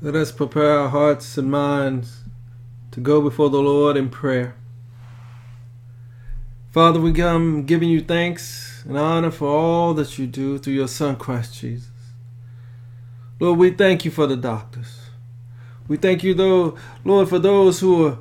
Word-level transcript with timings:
Let 0.00 0.14
us 0.14 0.30
prepare 0.30 0.78
our 0.78 0.88
hearts 0.90 1.36
and 1.36 1.50
minds 1.50 2.20
to 2.92 3.00
go 3.00 3.20
before 3.20 3.50
the 3.50 3.58
Lord 3.58 3.96
in 3.96 4.10
prayer. 4.10 4.54
Father, 6.70 7.00
we 7.00 7.12
come 7.12 7.64
giving 7.64 7.88
you 7.88 8.00
thanks 8.00 8.84
and 8.86 8.96
honor 8.96 9.32
for 9.32 9.48
all 9.48 9.94
that 9.94 10.16
you 10.16 10.28
do 10.28 10.56
through 10.56 10.74
your 10.74 10.86
Son, 10.86 11.16
Christ 11.16 11.58
Jesus. 11.58 11.90
Lord, 13.40 13.58
we 13.58 13.72
thank 13.72 14.04
you 14.04 14.12
for 14.12 14.28
the 14.28 14.36
doctors. 14.36 15.00
We 15.88 15.96
thank 15.96 16.22
you, 16.22 16.32
though, 16.32 16.76
Lord, 17.04 17.28
for 17.28 17.40
those 17.40 17.80
who 17.80 18.06
are 18.06 18.18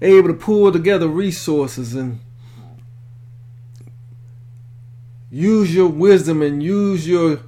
able 0.00 0.26
to 0.26 0.34
pull 0.34 0.72
together 0.72 1.06
resources 1.06 1.94
and 1.94 2.18
use 5.30 5.72
your 5.72 5.86
wisdom 5.86 6.42
and 6.42 6.60
use 6.60 7.06
your 7.06 7.42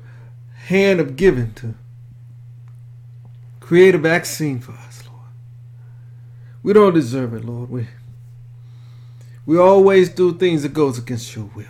hand 0.67 1.01
of 1.01 1.17
giving 1.17 1.55
to 1.55 1.75
create 3.65 3.95
a 3.95 3.99
vaccine 3.99 4.61
for 4.61 4.73
us, 4.73 5.03
Lord. 5.07 5.33
We 6.63 6.75
don't 6.75 6.93
deserve 6.93 7.33
it, 7.33 7.47
Lord. 7.47 7.71
We 7.71 7.87
we 9.47 9.59
always 9.59 10.11
do 10.11 10.35
things 10.35 10.63
that 10.63 10.75
goes 10.75 10.99
against 10.99 11.35
your 11.35 11.47
will. 11.55 11.65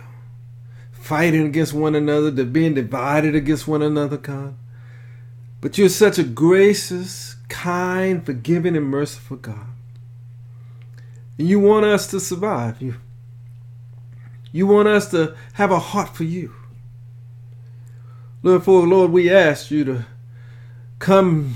Fighting 0.91 1.45
against 1.45 1.73
one 1.73 1.95
another, 1.95 2.31
being 2.43 2.73
divided 2.73 3.33
against 3.33 3.65
one 3.65 3.81
another, 3.81 4.17
God. 4.17 4.55
But 5.61 5.77
you're 5.77 5.87
such 5.87 6.17
a 6.17 6.23
gracious, 6.23 7.37
kind, 7.47 8.25
forgiving, 8.25 8.75
and 8.75 8.87
merciful 8.87 9.37
God. 9.37 9.67
And 11.37 11.47
you 11.47 11.61
want 11.61 11.85
us 11.85 12.07
to 12.07 12.19
survive. 12.19 12.81
You, 12.81 12.95
you 14.51 14.67
want 14.67 14.89
us 14.89 15.09
to 15.11 15.35
have 15.53 15.71
a 15.71 15.79
heart 15.79 16.15
for 16.15 16.25
you. 16.25 16.53
Lord, 18.43 18.63
for 18.63 18.85
Lord, 18.85 19.11
we 19.11 19.31
ask 19.31 19.71
you 19.71 19.85
to 19.85 20.05
come 20.99 21.55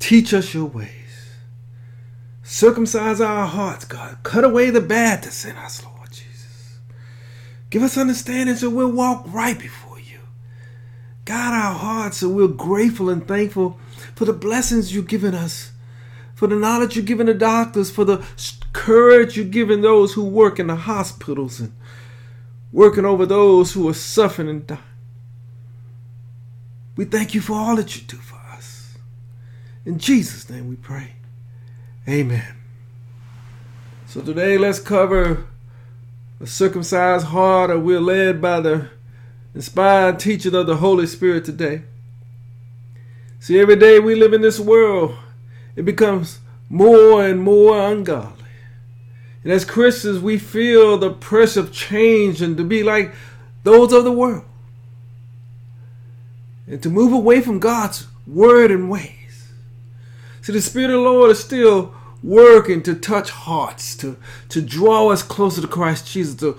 teach 0.00 0.34
us 0.34 0.52
your 0.52 0.64
ways. 0.64 0.88
Circumcise 2.42 3.20
our 3.20 3.46
hearts, 3.46 3.84
God. 3.84 4.18
Cut 4.24 4.42
away 4.42 4.70
the 4.70 4.80
bad 4.80 5.22
that's 5.22 5.44
in 5.44 5.54
us, 5.54 5.84
Lord 5.84 6.10
Jesus. 6.10 6.78
Give 7.70 7.84
us 7.84 7.96
understanding 7.96 8.56
so 8.56 8.68
we'll 8.68 8.90
walk 8.90 9.24
right 9.28 9.56
before 9.56 10.00
you. 10.00 10.18
Guide 11.24 11.54
our 11.54 11.74
hearts 11.74 12.16
so 12.16 12.28
we're 12.28 12.48
grateful 12.48 13.08
and 13.08 13.28
thankful 13.28 13.78
for 14.16 14.24
the 14.24 14.32
blessings 14.32 14.92
you've 14.92 15.06
given 15.06 15.32
us, 15.32 15.70
for 16.34 16.48
the 16.48 16.56
knowledge 16.56 16.96
you've 16.96 17.06
given 17.06 17.26
the 17.26 17.34
doctors, 17.34 17.90
for 17.90 18.04
the 18.04 18.26
courage 18.72 19.36
you've 19.36 19.50
given 19.50 19.82
those 19.82 20.14
who 20.14 20.24
work 20.24 20.58
in 20.58 20.66
the 20.66 20.74
hospitals 20.74 21.60
and 21.60 21.72
working 22.72 23.04
over 23.04 23.26
those 23.26 23.72
who 23.72 23.88
are 23.88 23.94
suffering 23.94 24.48
and 24.48 24.66
dying. 24.66 24.80
We 26.96 27.04
thank 27.04 27.34
you 27.34 27.40
for 27.40 27.54
all 27.54 27.76
that 27.76 27.96
you 27.96 28.02
do 28.02 28.16
for 28.16 28.36
us. 28.56 28.89
In 29.84 29.98
Jesus' 29.98 30.48
name 30.50 30.68
we 30.68 30.76
pray. 30.76 31.12
Amen. 32.08 32.56
So 34.06 34.20
today 34.20 34.58
let's 34.58 34.78
cover 34.78 35.46
a 36.40 36.46
circumcised 36.46 37.26
heart, 37.26 37.70
or 37.70 37.78
we're 37.78 38.00
led 38.00 38.42
by 38.42 38.60
the 38.60 38.90
inspired 39.54 40.18
teaching 40.18 40.54
of 40.54 40.66
the 40.66 40.76
Holy 40.76 41.06
Spirit 41.06 41.44
today. 41.44 41.82
See, 43.38 43.58
every 43.58 43.76
day 43.76 44.00
we 44.00 44.14
live 44.14 44.32
in 44.32 44.42
this 44.42 44.60
world, 44.60 45.16
it 45.76 45.84
becomes 45.84 46.40
more 46.68 47.24
and 47.24 47.40
more 47.40 47.78
ungodly. 47.90 48.44
And 49.42 49.52
as 49.52 49.64
Christians, 49.64 50.20
we 50.20 50.38
feel 50.38 50.98
the 50.98 51.10
pressure 51.10 51.60
of 51.60 51.72
change 51.72 52.42
and 52.42 52.56
to 52.58 52.64
be 52.64 52.82
like 52.82 53.14
those 53.62 53.92
of 53.92 54.04
the 54.04 54.12
world. 54.12 54.44
And 56.66 56.82
to 56.82 56.90
move 56.90 57.12
away 57.12 57.40
from 57.40 57.58
God's 57.58 58.06
word 58.26 58.70
and 58.70 58.90
ways. 58.90 59.19
See, 60.50 60.56
the 60.56 60.62
Spirit 60.62 60.90
of 60.90 60.96
the 60.96 61.08
Lord 61.08 61.30
is 61.30 61.38
still 61.38 61.94
working 62.24 62.82
to 62.82 62.96
touch 62.96 63.30
hearts, 63.30 63.94
to, 63.98 64.16
to 64.48 64.60
draw 64.60 65.06
us 65.10 65.22
closer 65.22 65.60
to 65.60 65.68
Christ 65.68 66.12
Jesus, 66.12 66.34
to 66.40 66.58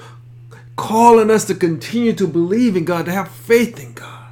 calling 0.78 1.30
us 1.30 1.44
to 1.48 1.56
continue 1.56 2.14
to 2.14 2.26
believe 2.26 2.78
in 2.78 2.86
God, 2.86 3.04
to 3.04 3.12
have 3.12 3.30
faith 3.30 3.84
in 3.84 3.92
God. 3.92 4.30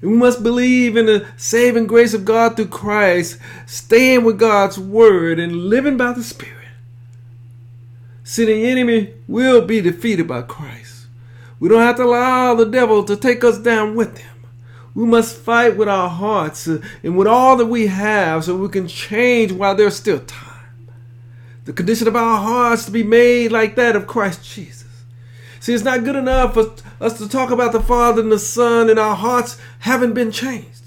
And 0.00 0.12
we 0.12 0.16
must 0.16 0.44
believe 0.44 0.96
in 0.96 1.06
the 1.06 1.26
saving 1.36 1.88
grace 1.88 2.14
of 2.14 2.24
God 2.24 2.54
through 2.54 2.68
Christ, 2.68 3.36
staying 3.66 4.22
with 4.22 4.38
God's 4.38 4.78
word 4.78 5.40
and 5.40 5.64
living 5.64 5.96
by 5.96 6.12
the 6.12 6.22
Spirit. 6.22 6.68
See, 8.22 8.44
the 8.44 8.70
enemy 8.70 9.12
will 9.26 9.66
be 9.66 9.80
defeated 9.80 10.28
by 10.28 10.42
Christ. 10.42 11.08
We 11.58 11.68
don't 11.68 11.80
have 11.80 11.96
to 11.96 12.04
allow 12.04 12.54
the 12.54 12.66
devil 12.66 13.02
to 13.06 13.16
take 13.16 13.42
us 13.42 13.58
down 13.58 13.96
with 13.96 14.18
him. 14.18 14.31
We 14.94 15.06
must 15.06 15.36
fight 15.36 15.76
with 15.76 15.88
our 15.88 16.08
hearts 16.08 16.66
and 16.66 17.16
with 17.16 17.26
all 17.26 17.56
that 17.56 17.66
we 17.66 17.86
have 17.86 18.44
so 18.44 18.56
we 18.56 18.68
can 18.68 18.88
change 18.88 19.50
while 19.52 19.74
there's 19.74 19.96
still 19.96 20.20
time. 20.20 20.88
The 21.64 21.72
condition 21.72 22.08
of 22.08 22.16
our 22.16 22.38
hearts 22.38 22.84
to 22.86 22.90
be 22.90 23.02
made 23.02 23.52
like 23.52 23.76
that 23.76 23.96
of 23.96 24.06
Christ 24.06 24.44
Jesus. 24.44 24.84
See, 25.60 25.72
it's 25.72 25.84
not 25.84 26.04
good 26.04 26.16
enough 26.16 26.54
for 26.54 26.74
us 27.00 27.16
to 27.18 27.28
talk 27.28 27.50
about 27.50 27.72
the 27.72 27.80
Father 27.80 28.20
and 28.20 28.32
the 28.32 28.38
Son 28.38 28.90
and 28.90 28.98
our 28.98 29.14
hearts 29.14 29.58
haven't 29.78 30.12
been 30.12 30.32
changed. 30.32 30.82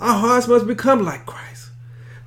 Our 0.00 0.18
hearts 0.18 0.48
must 0.48 0.66
become 0.66 1.04
like 1.04 1.26
Christ, 1.26 1.68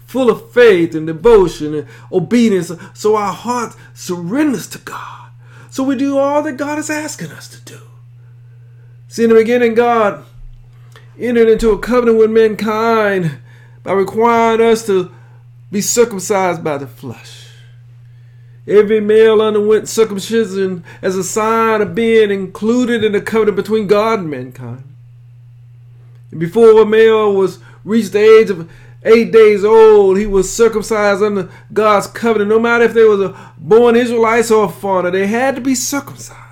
full 0.06 0.30
of 0.30 0.52
faith 0.52 0.94
and 0.94 1.08
devotion 1.08 1.74
and 1.74 1.88
obedience, 2.12 2.72
so 2.94 3.16
our 3.16 3.34
heart 3.34 3.75
surrenders 3.96 4.68
to 4.68 4.78
God. 4.78 5.31
So 5.72 5.81
we 5.84 5.96
do 5.96 6.20
all 6.20 6.44
that 6.44 6.58
God 6.58 6.78
is 6.78 6.91
asking 6.91 7.31
us 7.31 7.50
to 7.50 7.59
do. 7.62 7.81
See, 9.08 9.24
in 9.24 9.30
the 9.31 9.35
beginning, 9.35 9.74
God 9.74 10.24
entered 11.19 11.50
into 11.50 11.72
a 11.72 11.79
covenant 11.79 12.18
with 12.18 12.31
mankind 12.31 13.40
by 13.84 13.94
requiring 13.94 14.62
us 14.62 14.85
to 14.88 15.12
be 15.72 15.81
circumcised 15.81 16.63
by 16.63 16.78
the 16.78 16.88
flesh. 16.88 17.47
Every 18.68 19.01
male 19.01 19.41
underwent 19.41 19.90
circumcision 19.90 20.84
as 21.02 21.18
a 21.18 21.23
sign 21.23 21.81
of 21.81 21.96
being 21.96 22.31
included 22.31 23.03
in 23.03 23.12
the 23.12 23.22
covenant 23.22 23.57
between 23.57 23.88
God 23.88 24.19
and 24.19 24.29
mankind. 24.29 24.84
And 26.31 26.40
before 26.40 26.81
a 26.81 26.85
male 26.85 27.34
was 27.34 27.59
reached 27.84 28.13
the 28.13 28.19
age 28.19 28.50
of 28.50 28.72
eight 29.03 29.31
days 29.31 29.66
old, 29.66 30.18
he 30.18 30.25
was 30.25 30.52
circumcised 30.52 31.22
under 31.22 31.52
God's 31.73 32.07
covenant. 32.07 32.50
No 32.50 32.59
matter 32.59 32.85
if 32.85 32.94
they 32.94 33.03
was 33.03 33.19
a 33.19 33.52
born 33.57 33.96
Israelites 33.96 34.50
or 34.50 34.66
a 34.66 34.69
foreigner, 34.69 35.12
they 35.12 35.28
had 35.28 35.56
to 35.56 35.62
be 35.62 35.75
circumcised. 35.75 36.43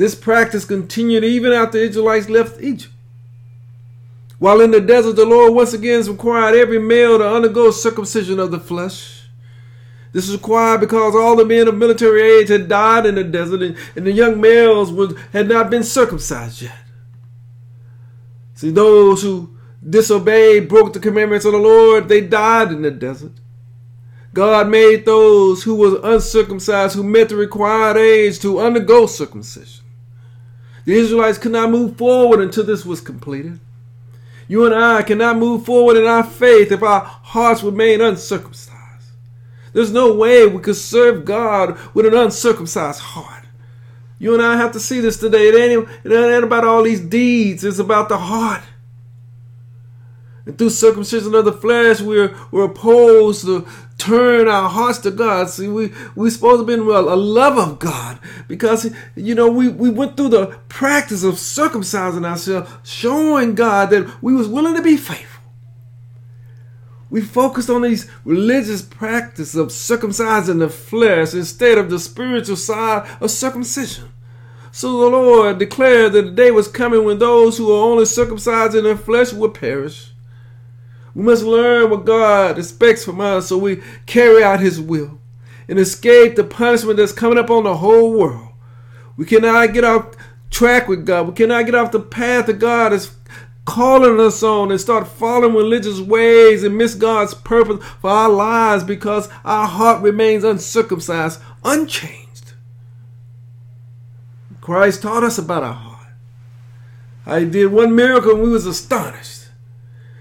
This 0.00 0.14
practice 0.14 0.64
continued 0.64 1.24
even 1.24 1.52
after 1.52 1.76
the 1.76 1.84
Israelites 1.84 2.30
left 2.30 2.58
Egypt. 2.62 2.94
While 4.38 4.62
in 4.62 4.70
the 4.70 4.80
desert, 4.80 5.16
the 5.16 5.26
Lord 5.26 5.52
once 5.52 5.74
again 5.74 6.02
required 6.06 6.56
every 6.56 6.78
male 6.78 7.18
to 7.18 7.28
undergo 7.28 7.70
circumcision 7.70 8.40
of 8.40 8.50
the 8.50 8.58
flesh. 8.58 9.28
This 10.12 10.26
is 10.26 10.36
required 10.36 10.80
because 10.80 11.14
all 11.14 11.36
the 11.36 11.44
men 11.44 11.68
of 11.68 11.76
military 11.76 12.22
age 12.22 12.48
had 12.48 12.66
died 12.66 13.04
in 13.04 13.16
the 13.16 13.24
desert 13.24 13.60
and, 13.60 13.76
and 13.94 14.06
the 14.06 14.12
young 14.12 14.40
males 14.40 14.90
was, 14.90 15.14
had 15.34 15.48
not 15.48 15.68
been 15.68 15.84
circumcised 15.84 16.62
yet. 16.62 16.78
See, 18.54 18.70
those 18.70 19.20
who 19.20 19.54
disobeyed, 19.86 20.66
broke 20.70 20.94
the 20.94 20.98
commandments 20.98 21.44
of 21.44 21.52
the 21.52 21.58
Lord, 21.58 22.08
they 22.08 22.22
died 22.22 22.72
in 22.72 22.80
the 22.80 22.90
desert. 22.90 23.32
God 24.32 24.70
made 24.70 25.04
those 25.04 25.64
who 25.64 25.74
were 25.74 26.00
uncircumcised, 26.02 26.96
who 26.96 27.02
met 27.02 27.28
the 27.28 27.36
required 27.36 27.98
age, 27.98 28.38
to 28.38 28.60
undergo 28.60 29.04
circumcision. 29.04 29.79
The 30.84 30.94
Israelites 30.94 31.38
could 31.38 31.52
not 31.52 31.70
move 31.70 31.96
forward 31.96 32.40
until 32.40 32.64
this 32.64 32.84
was 32.84 33.00
completed. 33.00 33.60
You 34.48 34.66
and 34.66 34.74
I 34.74 35.02
cannot 35.02 35.38
move 35.38 35.64
forward 35.64 35.96
in 35.96 36.06
our 36.06 36.24
faith 36.24 36.72
if 36.72 36.82
our 36.82 37.00
hearts 37.00 37.62
remain 37.62 38.00
uncircumcised. 38.00 38.76
There's 39.72 39.92
no 39.92 40.12
way 40.12 40.46
we 40.46 40.60
could 40.60 40.76
serve 40.76 41.24
God 41.24 41.78
with 41.94 42.06
an 42.06 42.14
uncircumcised 42.14 43.00
heart. 43.00 43.44
You 44.18 44.34
and 44.34 44.42
I 44.42 44.56
have 44.56 44.72
to 44.72 44.80
see 44.80 45.00
this 45.00 45.16
today. 45.16 45.48
It 45.48 45.54
ain't, 45.54 45.88
it 46.04 46.12
ain't 46.12 46.44
about 46.44 46.64
all 46.64 46.82
these 46.82 47.00
deeds, 47.00 47.64
it's 47.64 47.78
about 47.78 48.08
the 48.08 48.18
heart. 48.18 48.62
And 50.50 50.58
through 50.58 50.70
circumcision 50.70 51.32
of 51.36 51.44
the 51.44 51.52
flesh, 51.52 52.00
we're, 52.00 52.36
we're 52.50 52.64
opposed 52.64 53.44
to 53.44 53.68
turn 53.98 54.48
our 54.48 54.68
hearts 54.68 54.98
to 54.98 55.12
God. 55.12 55.48
See, 55.48 55.68
we, 55.68 55.92
we're 56.16 56.28
supposed 56.30 56.62
to 56.62 56.66
be 56.66 56.72
a, 56.72 56.98
a 56.98 57.14
love 57.14 57.56
of 57.56 57.78
God 57.78 58.18
because, 58.48 58.92
you 59.14 59.36
know, 59.36 59.48
we, 59.48 59.68
we 59.68 59.90
went 59.90 60.16
through 60.16 60.30
the 60.30 60.58
practice 60.68 61.22
of 61.22 61.34
circumcising 61.34 62.26
ourselves, 62.26 62.68
showing 62.82 63.54
God 63.54 63.90
that 63.90 64.20
we 64.20 64.34
was 64.34 64.48
willing 64.48 64.74
to 64.74 64.82
be 64.82 64.96
faithful. 64.96 65.40
We 67.10 67.20
focused 67.20 67.70
on 67.70 67.82
these 67.82 68.10
religious 68.24 68.82
practices 68.82 69.54
of 69.54 69.68
circumcising 69.68 70.58
the 70.58 70.68
flesh 70.68 71.32
instead 71.32 71.78
of 71.78 71.90
the 71.90 72.00
spiritual 72.00 72.56
side 72.56 73.08
of 73.20 73.30
circumcision. 73.30 74.08
So 74.72 74.98
the 74.98 75.16
Lord 75.16 75.60
declared 75.60 76.12
that 76.14 76.22
the 76.22 76.30
day 76.32 76.50
was 76.50 76.66
coming 76.66 77.04
when 77.04 77.20
those 77.20 77.56
who 77.56 77.70
are 77.70 77.84
only 77.84 78.04
circumcised 78.04 78.74
in 78.74 78.82
their 78.82 78.96
flesh 78.96 79.32
would 79.32 79.54
perish. 79.54 80.09
We 81.14 81.22
must 81.22 81.42
learn 81.42 81.90
what 81.90 82.04
God 82.04 82.58
expects 82.58 83.04
from 83.04 83.20
us 83.20 83.48
so 83.48 83.58
we 83.58 83.82
carry 84.06 84.42
out 84.42 84.60
His 84.60 84.80
will 84.80 85.18
and 85.68 85.78
escape 85.78 86.36
the 86.36 86.44
punishment 86.44 86.96
that's 86.96 87.12
coming 87.12 87.38
up 87.38 87.50
on 87.50 87.64
the 87.64 87.76
whole 87.76 88.12
world. 88.12 88.48
We 89.16 89.24
cannot 89.24 89.72
get 89.72 89.84
off 89.84 90.16
track 90.50 90.88
with 90.88 91.06
God. 91.06 91.28
We 91.28 91.34
cannot 91.34 91.66
get 91.66 91.74
off 91.74 91.92
the 91.92 92.00
path 92.00 92.46
that 92.46 92.58
God 92.58 92.92
is 92.92 93.12
calling 93.64 94.18
us 94.18 94.42
on 94.42 94.70
and 94.70 94.80
start 94.80 95.06
following 95.06 95.54
religious 95.54 96.00
ways 96.00 96.64
and 96.64 96.76
miss 96.76 96.94
God's 96.94 97.34
purpose 97.34 97.84
for 98.00 98.10
our 98.10 98.28
lives 98.28 98.82
because 98.82 99.28
our 99.44 99.66
heart 99.66 100.02
remains 100.02 100.42
uncircumcised, 100.42 101.40
unchanged. 101.64 102.54
Christ 104.60 105.02
taught 105.02 105.22
us 105.22 105.38
about 105.38 105.62
our 105.62 105.72
heart. 105.72 106.08
I 107.26 107.44
did 107.44 107.70
one 107.70 107.94
miracle 107.94 108.32
and 108.32 108.42
we 108.42 108.50
was 108.50 108.66
astonished. 108.66 109.39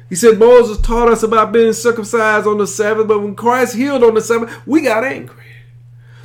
He 0.10 0.16
said 0.16 0.40
Moses 0.40 0.82
taught 0.82 1.08
us 1.08 1.22
about 1.22 1.52
being 1.52 1.72
circumcised 1.72 2.48
on 2.48 2.58
the 2.58 2.66
Sabbath, 2.66 3.08
but 3.08 3.20
when 3.20 3.36
Christ 3.36 3.76
healed 3.76 4.04
on 4.04 4.16
the 4.16 4.22
Sabbath, 4.22 4.66
we 4.66 4.82
got 4.82 5.04
angry. 5.04 5.36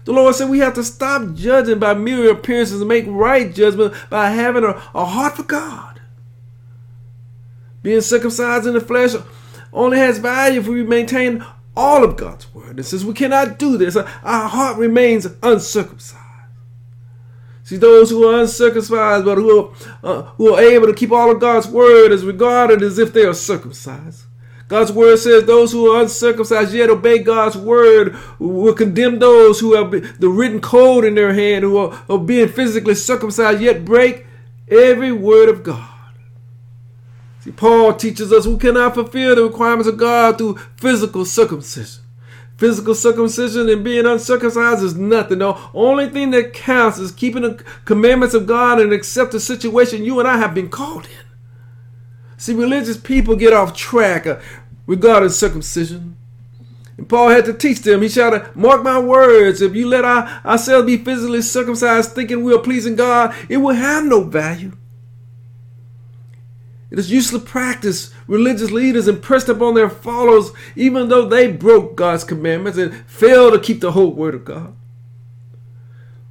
The 0.05 0.13
Lord 0.13 0.35
said 0.35 0.49
we 0.49 0.59
have 0.59 0.75
to 0.75 0.85
stop 0.85 1.35
judging 1.35 1.79
by 1.79 1.95
mere 1.95 2.31
appearances 2.31 2.81
and 2.81 2.89
make 2.89 3.05
right 3.07 3.55
judgment 3.55 3.95
by 4.11 4.31
having 4.31 4.65
a, 4.65 4.83
a 4.95 5.05
heart 5.05 5.37
for 5.37 5.43
God. 5.43 6.01
Being 7.83 8.01
circumcised 8.01 8.67
in 8.67 8.73
the 8.75 8.81
flesh 8.81 9.13
only 9.73 9.99
has 9.99 10.19
value 10.19 10.61
if 10.61 10.67
we 10.69 10.83
maintain 10.83 11.45
all 11.77 12.05
of 12.05 12.17
God's 12.17 12.53
word. 12.55 12.77
And 12.77 12.87
since 12.87 13.05
we 13.05 13.13
cannot 13.13 13.59
do 13.59 13.77
this, 13.77 13.97
our 13.97 14.49
heart 14.49 14.79
remains 14.79 15.27
uncircumcised. 15.43 16.24
See, 17.65 17.79
those 17.79 18.11
who 18.11 18.29
are 18.29 18.43
uncircumcised 18.43 19.25
but 19.25 19.39
who 19.39 19.59
are, 19.59 19.71
uh, 20.03 20.23
who 20.37 20.55
are 20.55 20.61
able 20.61 20.87
to 20.87 20.93
keep 20.93 21.11
all 21.11 21.31
of 21.31 21.41
God's 21.41 21.67
word 21.67 22.13
is 22.13 22.23
regarded 22.23 22.83
as 22.83 22.99
if 22.99 23.15
they 23.15 23.25
are 23.25 23.33
circumcised. 23.33 24.25
God's 24.69 24.93
word 24.93 25.19
says 25.19 25.45
those 25.45 25.73
who 25.73 25.91
are 25.91 26.03
uncircumcised 26.03 26.75
yet 26.75 26.91
obey 26.91 27.21
God's 27.21 27.57
word 27.57 28.17
will 28.39 28.75
condemn 28.75 29.19
those 29.19 29.61
who 29.61 29.75
have 29.75 29.91
the 30.21 30.29
written 30.29 30.61
code 30.61 31.07
in 31.07 31.15
their 31.15 31.33
hand, 31.33 31.65
who 31.65 31.79
are, 31.79 32.05
are 32.09 32.19
being 32.19 32.49
physically 32.49 32.95
circumcised 32.95 33.63
yet 33.63 33.85
break 33.85 34.27
every 34.69 35.13
word 35.13 35.49
of 35.49 35.63
God. 35.63 35.89
See, 37.41 37.53
Paul 37.53 37.95
teaches 37.95 38.31
us 38.31 38.47
we 38.47 38.59
cannot 38.59 38.95
fulfill 38.95 39.37
the 39.37 39.45
requirements 39.45 39.89
of 39.89 39.97
God 39.97 40.37
through 40.37 40.57
physical 40.77 41.25
circumcision. 41.25 42.04
Physical 42.57 42.95
circumcision 42.95 43.69
and 43.69 43.83
being 43.83 44.07
uncircumcised 44.07 44.83
is 44.83 44.95
nothing. 44.95 45.41
The 45.41 45.59
only 45.75 46.09
thing 46.09 46.31
that 46.31 46.53
counts 46.53 46.99
is 46.99 47.11
keeping 47.11 47.43
the 47.43 47.65
commandments 47.85 48.35
of 48.35 48.47
God 48.47 48.81
and 48.81 48.93
accept 48.93 49.33
the 49.33 49.41
situation 49.41 50.05
you 50.05 50.21
and 50.21 50.29
I 50.29 50.37
have 50.37 50.55
been 50.55 50.69
called 50.69 51.07
in. 51.07 51.25
See, 52.37 52.55
religious 52.55 52.97
people 52.97 53.35
get 53.35 53.53
off 53.53 53.75
track 53.75 54.27
uh, 54.27 54.39
regarding 54.87 55.31
circumcision. 55.31 56.17
And 56.97 57.09
Paul 57.09 57.31
had 57.31 57.45
to 57.47 57.53
teach 57.53 57.81
them. 57.81 58.03
He 58.03 58.09
shouted, 58.09 58.55
Mark 58.55 58.85
my 58.85 59.01
words, 59.01 59.61
if 59.61 59.75
you 59.75 59.89
let 59.89 60.05
our, 60.05 60.29
ourselves 60.45 60.87
be 60.87 60.99
physically 60.99 61.43
circumcised 61.43 62.13
thinking 62.13 62.45
we 62.45 62.55
are 62.55 62.61
pleasing 62.61 62.95
God, 62.95 63.35
it 63.49 63.57
will 63.57 63.75
have 63.75 64.05
no 64.05 64.23
value. 64.23 64.73
It 66.91 66.99
is 66.99 67.11
useless 67.11 67.43
practice 67.45 68.13
religious 68.27 68.71
leaders 68.71 69.09
impressed 69.09 69.49
upon 69.49 69.75
their 69.75 69.91
followers, 69.91 70.53
even 70.77 71.09
though 71.09 71.27
they 71.27 71.51
broke 71.51 71.97
God's 71.97 72.25
commandments 72.25 72.79
and 72.79 72.95
failed 73.07 73.55
to 73.55 73.61
keep 73.61 73.81
the 73.81 73.93
whole 73.93 74.13
word 74.13 74.35
of 74.35 74.45
God. 74.45 74.77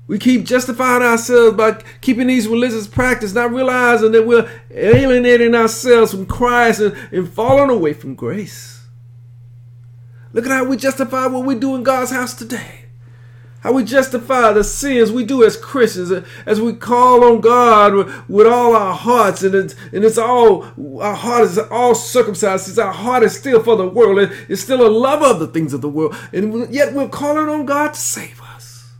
We 0.05 0.19
keep 0.19 0.43
justifying 0.45 1.01
ourselves 1.01 1.55
by 1.55 1.81
keeping 2.01 2.27
these 2.27 2.47
religious 2.47 2.87
practices, 2.87 3.33
not 3.33 3.51
realizing 3.51 4.11
that 4.11 4.27
we're 4.27 4.49
alienating 4.69 5.55
ourselves 5.55 6.11
from 6.11 6.25
Christ 6.25 6.81
and, 6.81 6.95
and 7.11 7.29
falling 7.29 7.69
away 7.69 7.93
from 7.93 8.15
grace. 8.15 8.81
Look 10.33 10.45
at 10.45 10.51
how 10.51 10.65
we 10.65 10.77
justify 10.77 11.27
what 11.27 11.45
we 11.45 11.55
do 11.55 11.75
in 11.75 11.83
God's 11.83 12.11
house 12.11 12.33
today. 12.33 12.82
How 13.63 13.71
we 13.71 13.85
justify 13.85 14.51
the 14.51 14.61
sins 14.61 15.09
we 15.09 15.23
do 15.23 15.41
as 15.41 15.55
Christians, 15.55 16.11
as 16.45 16.59
we 16.59 16.73
call 16.73 17.23
on 17.23 17.39
God 17.39 17.95
with, 18.27 18.45
all 18.45 18.75
our 18.75 18.93
hearts, 18.93 19.41
and 19.41 19.55
it's, 19.55 19.73
and 19.93 20.03
it's 20.03 20.17
all 20.17 20.65
our 20.99 21.15
heart 21.15 21.43
is 21.43 21.57
all 21.57 21.95
circumcised. 21.95 22.67
It's 22.67 22.77
our 22.77 22.91
heart 22.91 23.23
is 23.23 23.37
still 23.37 23.63
for 23.63 23.77
the 23.77 23.87
world, 23.87 24.29
it's 24.49 24.61
still 24.61 24.85
a 24.85 24.91
love 24.91 25.21
of 25.21 25.39
the 25.39 25.47
things 25.47 25.73
of 25.73 25.79
the 25.79 25.87
world, 25.87 26.13
and 26.33 26.73
yet 26.73 26.93
we're 26.93 27.07
calling 27.07 27.47
on 27.47 27.65
God 27.65 27.93
to 27.93 27.99
save 27.99 28.41
us. 28.41 28.91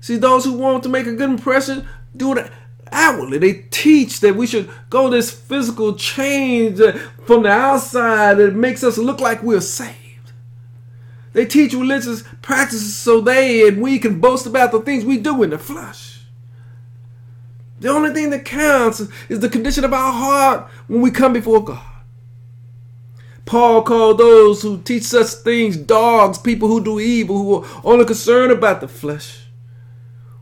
See, 0.00 0.16
those 0.16 0.44
who 0.44 0.54
want 0.54 0.82
to 0.82 0.88
make 0.88 1.06
a 1.06 1.14
good 1.14 1.30
impression 1.30 1.86
do 2.16 2.36
it 2.36 2.50
outwardly. 2.90 3.38
They 3.38 3.52
teach 3.70 4.18
that 4.18 4.34
we 4.34 4.48
should 4.48 4.68
go 4.90 5.08
this 5.08 5.30
physical 5.30 5.94
change 5.94 6.80
from 7.24 7.44
the 7.44 7.50
outside 7.50 8.38
that 8.38 8.56
makes 8.56 8.82
us 8.82 8.98
look 8.98 9.20
like 9.20 9.44
we're 9.44 9.60
saved. 9.60 10.01
They 11.32 11.46
teach 11.46 11.72
religious 11.72 12.24
practices 12.42 12.94
so 12.94 13.20
they 13.20 13.66
and 13.66 13.80
we 13.80 13.98
can 13.98 14.20
boast 14.20 14.46
about 14.46 14.72
the 14.72 14.80
things 14.80 15.04
we 15.04 15.16
do 15.18 15.42
in 15.42 15.50
the 15.50 15.58
flesh. 15.58 16.20
The 17.80 17.88
only 17.88 18.12
thing 18.12 18.30
that 18.30 18.44
counts 18.44 19.00
is 19.28 19.40
the 19.40 19.48
condition 19.48 19.84
of 19.84 19.92
our 19.92 20.12
heart 20.12 20.70
when 20.86 21.00
we 21.00 21.10
come 21.10 21.32
before 21.32 21.64
God. 21.64 21.84
Paul 23.44 23.82
called 23.82 24.18
those 24.18 24.62
who 24.62 24.80
teach 24.82 25.02
such 25.02 25.28
things 25.28 25.76
dogs, 25.76 26.38
people 26.38 26.68
who 26.68 26.82
do 26.82 27.00
evil, 27.00 27.38
who 27.38 27.54
are 27.56 27.80
only 27.82 28.04
concerned 28.04 28.52
about 28.52 28.80
the 28.80 28.88
flesh. 28.88 29.46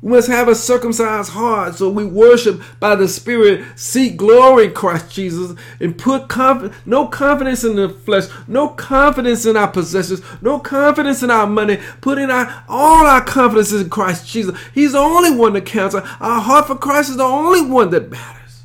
We 0.03 0.13
must 0.13 0.29
have 0.29 0.49
a 0.49 0.55
circumcised 0.55 1.33
heart 1.33 1.75
so 1.75 1.91
we 1.91 2.07
worship 2.07 2.63
by 2.79 2.95
the 2.95 3.07
Spirit, 3.07 3.67
seek 3.77 4.17
glory 4.17 4.67
in 4.67 4.73
Christ 4.73 5.11
Jesus, 5.11 5.55
and 5.79 5.99
put 5.99 6.27
conf- 6.29 6.87
no 6.87 7.07
confidence 7.07 7.65
in 7.65 7.77
the 7.77 7.91
flesh, 7.91 8.25
no 8.49 8.69
confidence 8.69 9.45
in 9.45 9.59
our 9.59 9.69
possessions, 9.69 10.23
no 10.41 10.59
confidence 10.59 11.23
in 11.23 11.31
our 11.31 11.47
money, 11.47 11.79
putting 12.01 12.31
our, 12.31 12.65
all 12.67 13.05
our 13.05 13.23
confidence 13.23 13.73
in 13.73 13.91
Christ 13.91 14.27
Jesus. 14.27 14.59
He's 14.73 14.93
the 14.93 14.99
only 14.99 15.33
one 15.33 15.53
that 15.53 15.67
counts. 15.67 15.95
Our 15.95 16.41
heart 16.41 16.67
for 16.67 16.77
Christ 16.77 17.11
is 17.11 17.19
the 17.19 17.25
only 17.25 17.61
one 17.61 17.91
that 17.91 18.11
matters. 18.11 18.63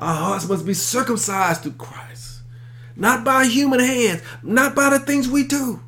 Our 0.00 0.14
hearts 0.14 0.48
must 0.48 0.66
be 0.66 0.74
circumcised 0.74 1.62
through 1.62 1.72
Christ, 1.72 2.40
not 2.96 3.24
by 3.24 3.46
human 3.46 3.78
hands, 3.78 4.22
not 4.42 4.74
by 4.74 4.90
the 4.90 4.98
things 4.98 5.28
we 5.28 5.44
do. 5.44 5.80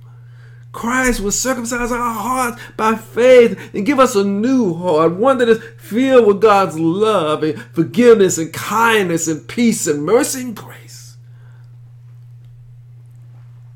Christ 0.73 1.21
will 1.21 1.33
circumcise 1.33 1.91
our 1.91 2.13
hearts 2.13 2.63
by 2.77 2.95
faith 2.95 3.75
and 3.75 3.85
give 3.85 3.99
us 3.99 4.15
a 4.15 4.23
new 4.23 4.75
heart, 4.75 5.13
one 5.13 5.39
that 5.39 5.49
is 5.49 5.63
filled 5.79 6.27
with 6.27 6.41
God's 6.41 6.79
love 6.79 7.43
and 7.43 7.61
forgiveness 7.73 8.39
and 8.39 8.53
kindness 8.53 9.27
and 9.27 9.47
peace 9.49 9.87
and 9.89 10.05
mercy 10.05 10.43
and 10.43 10.55
grace. 10.55 11.17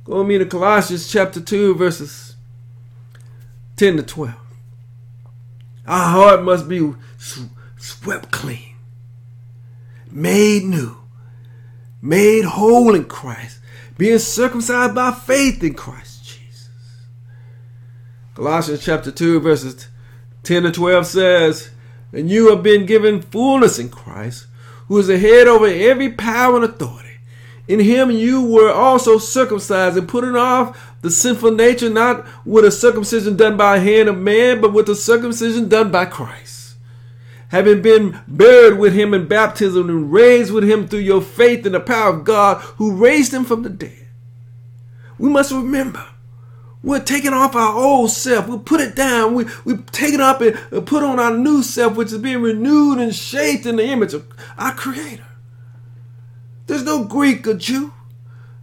Go 0.05 0.19
with 0.19 0.29
me 0.29 0.38
to 0.38 0.46
Colossians 0.46 1.11
chapter 1.11 1.41
2, 1.41 1.75
verses 1.75 2.37
10 3.76 3.96
to 3.96 4.02
12. 4.05 4.35
Our 5.87 6.08
heart 6.11 6.43
must 6.44 6.69
be 6.69 6.94
swept 7.76 8.31
clean, 8.31 8.76
made 10.11 10.62
new, 10.62 10.96
made 12.00 12.44
whole 12.44 12.94
in 12.94 13.06
Christ, 13.06 13.58
being 13.98 14.19
circumcised 14.20 14.94
by 14.94 15.10
faith 15.10 15.63
in 15.65 15.74
Christ 15.74 16.14
Colossians 18.34 18.84
chapter 18.84 19.12
2, 19.12 19.38
verses 19.38 19.86
10 20.43 20.64
to 20.64 20.72
12 20.72 21.06
says, 21.06 21.70
And 22.12 22.29
you 22.29 22.50
have 22.50 22.64
been 22.64 22.84
given 22.84 23.22
fullness 23.22 23.79
in 23.79 23.91
Christ, 23.91 24.46
who 24.88 24.98
is 24.98 25.06
the 25.06 25.20
head 25.20 25.46
over 25.46 25.67
every 25.67 26.10
power 26.10 26.56
and 26.56 26.64
authority. 26.64 27.19
In 27.69 27.79
him 27.79 28.10
you 28.10 28.44
were 28.44 28.72
also 28.72 29.19
circumcised 29.19 29.96
and 29.96 30.08
putting 30.08 30.34
off 30.34 30.96
the 31.00 31.12
sinful 31.12 31.53
nature, 31.53 31.88
not 31.88 32.26
with 32.44 32.64
a 32.64 32.72
circumcision 32.72 33.36
done 33.36 33.56
by 33.56 33.79
hand 33.79 34.08
of 34.08 34.19
man, 34.19 34.60
but 34.60 34.72
with 34.72 34.86
the 34.86 34.96
circumcision 34.96 35.69
done 35.69 35.93
by 35.93 36.05
Christ. 36.05 36.74
Having 37.50 37.82
been 37.82 38.20
buried 38.26 38.81
with 38.81 38.94
him 38.94 39.14
in 39.14 39.29
baptism 39.29 39.88
and 39.88 40.12
raised 40.12 40.50
with 40.50 40.69
him 40.69 40.88
through 40.88 40.98
your 41.00 41.22
faith 41.22 41.64
in 41.64 41.72
the 41.72 41.79
power 41.79 42.12
of 42.12 42.24
God 42.24 42.60
who 42.79 42.96
raised 42.96 43.32
him 43.32 43.44
from 43.44 43.62
the 43.62 43.70
dead. 43.70 44.08
We 45.19 45.31
must 45.31 45.53
remember 45.53 46.05
we're 46.84 47.00
taking 47.00 47.32
off 47.32 47.56
our 47.56 47.74
old 47.74 48.10
self. 48.10 48.46
We 48.46 48.58
put 48.58 48.81
it 48.81 48.94
down. 48.94 49.34
We 49.34 49.46
we 49.64 49.79
take 49.79 50.12
it 50.12 50.20
up 50.20 50.43
and 50.43 50.86
put 50.86 51.03
on 51.03 51.19
our 51.19 51.34
new 51.36 51.62
self, 51.62 51.96
which 51.96 52.12
is 52.12 52.19
being 52.19 52.43
renewed 52.43 52.98
and 52.98 53.14
shaped 53.14 53.64
in 53.64 53.76
the 53.76 53.86
image 53.86 54.12
of 54.12 54.26
our 54.58 54.74
Creator. 54.74 55.24
There's 56.67 56.84
no 56.84 57.05
Greek 57.05 57.46
or 57.46 57.55
Jew. 57.55 57.93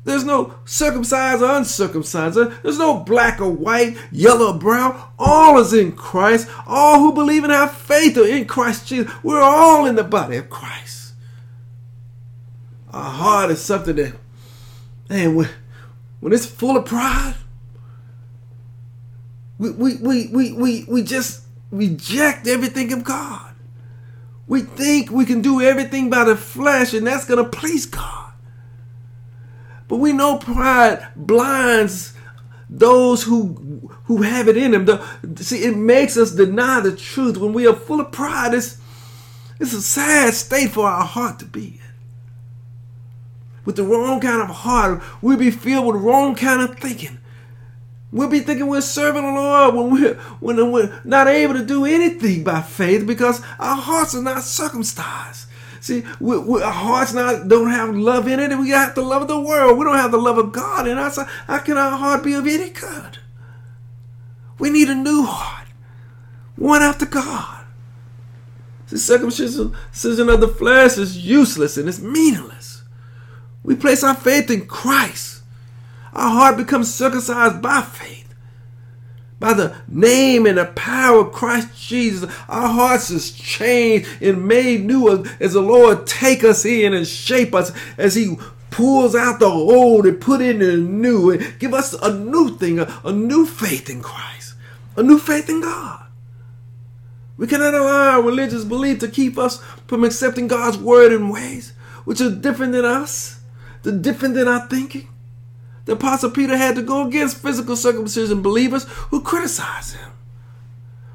There's 0.03 0.23
no 0.23 0.55
circumcised 0.65 1.41
or 1.41 1.55
uncircumcised. 1.55 2.35
There's 2.35 2.77
no 2.77 2.99
black 2.99 3.39
or 3.39 3.51
white, 3.51 3.97
yellow 4.11 4.53
or 4.53 4.57
brown. 4.57 4.99
All 5.19 5.59
is 5.59 5.73
in 5.73 5.91
Christ. 5.91 6.47
All 6.65 6.99
who 6.99 7.13
believe 7.13 7.43
and 7.43 7.51
have 7.51 7.75
faith 7.75 8.17
are 8.17 8.25
in 8.25 8.45
Christ 8.45 8.87
Jesus. 8.87 9.11
We're 9.23 9.41
all 9.41 9.85
in 9.85 9.95
the 9.95 10.03
body 10.03 10.37
of 10.37 10.49
Christ. 10.49 11.13
Our 12.91 13.11
heart 13.11 13.51
is 13.51 13.61
something 13.61 13.95
that, 13.95 14.15
man, 15.09 15.35
when, 15.35 15.49
when 16.19 16.33
it's 16.33 16.47
full 16.47 16.77
of 16.77 16.85
pride, 16.85 17.35
we, 19.61 19.69
we, 19.69 19.95
we, 19.97 20.27
we, 20.27 20.53
we, 20.53 20.85
we 20.87 21.03
just 21.03 21.43
reject 21.69 22.47
everything 22.47 22.91
of 22.93 23.03
God. 23.03 23.53
We 24.47 24.61
think 24.61 25.11
we 25.11 25.23
can 25.23 25.41
do 25.41 25.61
everything 25.61 26.09
by 26.09 26.23
the 26.23 26.35
flesh 26.35 26.95
and 26.95 27.05
that's 27.05 27.25
going 27.25 27.43
to 27.43 27.49
please 27.49 27.85
God. 27.85 28.33
But 29.87 29.97
we 29.97 30.13
know 30.13 30.39
pride 30.39 31.07
blinds 31.15 32.13
those 32.69 33.23
who 33.23 33.91
who 34.05 34.23
have 34.23 34.47
it 34.47 34.57
in 34.57 34.71
them. 34.71 34.85
The, 34.85 35.05
see, 35.43 35.63
it 35.63 35.77
makes 35.77 36.17
us 36.17 36.31
deny 36.31 36.79
the 36.79 36.95
truth 36.95 37.37
when 37.37 37.53
we 37.53 37.67
are 37.67 37.75
full 37.75 38.01
of 38.01 38.11
pride. 38.11 38.53
It's, 38.53 38.79
It's 39.59 39.73
a 39.73 39.81
sad 39.81 40.33
state 40.33 40.71
for 40.71 40.87
our 40.87 41.05
heart 41.05 41.37
to 41.39 41.45
be 41.45 41.67
in. 41.67 41.79
With 43.63 43.75
the 43.75 43.83
wrong 43.83 44.19
kind 44.21 44.41
of 44.41 44.49
heart, 44.49 45.03
we'll 45.21 45.37
be 45.37 45.51
filled 45.51 45.85
with 45.85 45.97
the 45.97 46.01
wrong 46.01 46.33
kind 46.33 46.63
of 46.63 46.79
thinking. 46.79 47.19
We'll 48.11 48.29
be 48.29 48.41
thinking 48.41 48.67
we're 48.67 48.81
serving 48.81 49.21
the 49.23 49.31
Lord 49.31 49.73
when 49.75 49.91
we're 49.91 50.15
when 50.39 50.71
we're 50.71 51.01
not 51.05 51.27
able 51.27 51.53
to 51.53 51.65
do 51.65 51.85
anything 51.85 52.43
by 52.43 52.61
faith 52.61 53.07
because 53.07 53.41
our 53.57 53.77
hearts 53.77 54.13
are 54.15 54.21
not 54.21 54.43
circumcised. 54.43 55.47
See, 55.79 56.03
we, 56.19 56.37
we, 56.37 56.61
our 56.61 56.71
hearts 56.71 57.13
not 57.13 57.47
don't 57.47 57.71
have 57.71 57.95
love 57.95 58.27
in 58.27 58.39
it, 58.39 58.51
and 58.51 58.59
we 58.59 58.69
got 58.69 58.95
the 58.95 59.01
love 59.01 59.23
of 59.23 59.27
the 59.27 59.39
world. 59.39 59.77
We 59.77 59.85
don't 59.85 59.95
have 59.95 60.11
the 60.11 60.17
love 60.17 60.37
of 60.37 60.51
God 60.51 60.87
in 60.87 60.97
us. 60.97 61.17
How 61.47 61.59
can 61.59 61.77
our 61.77 61.97
heart 61.97 62.23
be 62.23 62.33
of 62.33 62.45
any 62.45 62.69
good? 62.69 63.19
We 64.59 64.69
need 64.69 64.89
a 64.89 64.95
new 64.95 65.23
heart, 65.23 65.67
one 66.55 66.83
after 66.83 67.05
God. 67.05 67.65
The 68.89 68.99
circumcision 68.99 70.29
of 70.29 70.41
the 70.41 70.47
flesh 70.49 70.97
is 70.97 71.17
useless 71.17 71.77
and 71.77 71.87
it's 71.87 72.01
meaningless. 72.01 72.83
We 73.63 73.75
place 73.75 74.03
our 74.03 74.13
faith 74.13 74.51
in 74.51 74.67
Christ. 74.67 75.40
Our 76.13 76.29
heart 76.29 76.57
becomes 76.57 76.93
circumcised 76.93 77.61
by 77.61 77.81
faith. 77.81 78.21
By 79.39 79.53
the 79.53 79.75
name 79.87 80.45
and 80.45 80.59
the 80.59 80.65
power 80.65 81.21
of 81.21 81.33
Christ 81.33 81.69
Jesus, 81.75 82.31
our 82.47 82.67
hearts 82.67 83.09
is 83.09 83.31
changed 83.31 84.07
and 84.21 84.47
made 84.47 84.85
new 84.85 85.25
as 85.39 85.53
the 85.53 85.61
Lord 85.61 86.05
take 86.05 86.43
us 86.43 86.63
in 86.63 86.93
and 86.93 87.07
shape 87.07 87.55
us 87.55 87.71
as 87.97 88.13
He 88.13 88.37
pulls 88.69 89.15
out 89.15 89.39
the 89.39 89.47
old 89.47 90.05
and 90.05 90.21
put 90.21 90.41
in 90.41 90.59
the 90.59 90.77
new 90.77 91.31
and 91.31 91.59
give 91.59 91.73
us 91.73 91.93
a 91.93 92.13
new 92.13 92.55
thing, 92.57 92.79
a, 92.79 93.01
a 93.03 93.11
new 93.11 93.45
faith 93.45 93.89
in 93.89 94.01
Christ, 94.01 94.53
a 94.95 95.01
new 95.01 95.17
faith 95.17 95.49
in 95.49 95.61
God. 95.61 96.05
We 97.37 97.47
cannot 97.47 97.73
allow 97.73 98.11
our 98.11 98.21
religious 98.21 98.63
belief 98.63 98.99
to 98.99 99.07
keep 99.07 99.39
us 99.39 99.59
from 99.87 100.03
accepting 100.03 100.47
God's 100.47 100.77
word 100.77 101.11
in 101.11 101.29
ways 101.29 101.73
which 102.05 102.21
are 102.21 102.29
different 102.29 102.73
than 102.73 102.85
us, 102.85 103.39
the 103.81 103.91
different 103.91 104.35
than 104.35 104.47
our 104.47 104.67
thinking. 104.67 105.07
The 105.91 105.97
Apostle 105.97 106.31
Peter 106.31 106.55
had 106.55 106.75
to 106.75 106.81
go 106.81 107.05
against 107.05 107.41
physical 107.41 107.75
circumcision 107.75 108.41
believers 108.41 108.85
who 109.09 109.19
criticize 109.19 109.91
him. 109.91 110.09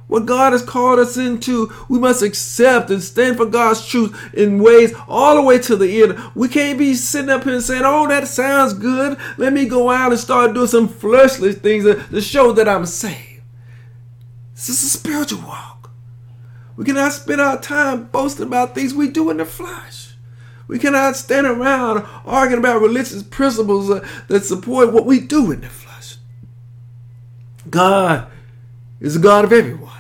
What 0.07 0.27
God 0.27 0.53
has 0.53 0.63
called 0.63 0.99
us 0.99 1.17
into, 1.17 1.73
we 1.89 1.99
must 1.99 2.21
accept 2.21 2.91
and 2.91 3.03
stand 3.03 3.39
for 3.39 3.47
God's 3.47 3.87
truth 3.89 4.35
in 4.35 4.63
ways 4.63 4.93
all 5.09 5.35
the 5.35 5.41
way 5.41 5.59
to 5.61 5.77
the 5.77 6.03
end. 6.03 6.21
We 6.35 6.49
can't 6.49 6.79
be 6.79 6.93
sitting 6.93 7.31
up 7.31 7.45
here 7.45 7.55
and 7.55 7.63
saying, 7.63 7.85
Oh, 7.87 8.07
that 8.09 8.29
sounds 8.29 8.75
good. 8.75 9.17
Let 9.39 9.55
me 9.55 9.65
go 9.65 9.89
out 9.89 10.13
and 10.13 10.21
start 10.21 10.53
doing 10.53 10.67
some 10.67 10.89
fleshly 10.89 11.55
things 11.55 11.85
to 11.85 12.21
show 12.21 12.53
that 12.53 12.69
I'm 12.69 12.85
saved. 12.85 13.41
This 14.53 14.69
is 14.69 14.83
a 14.83 14.89
spiritual 14.89 15.41
walk. 15.41 15.91
We 16.77 16.85
cannot 16.85 17.15
spend 17.15 17.41
our 17.41 17.59
time 17.59 18.09
boasting 18.09 18.49
about 18.49 18.75
things 18.75 18.93
we 18.93 19.09
do 19.09 19.31
in 19.31 19.39
the 19.39 19.47
flesh. 19.47 20.06
We 20.69 20.79
cannot 20.79 21.17
stand 21.17 21.47
around 21.47 22.05
arguing 22.25 22.59
about 22.59 22.81
religious 22.83 23.23
principles 23.23 23.91
uh, 23.91 24.07
that 24.29 24.45
support 24.45 24.93
what 24.93 25.07
we 25.07 25.21
do 25.21 25.53
in 25.53 25.61
the 25.61 25.69
flesh. 25.69 26.17
God 27.71 28.29
is 29.01 29.17
a 29.17 29.21
God 29.21 29.45
of 29.45 29.53
everyone. 29.53 29.93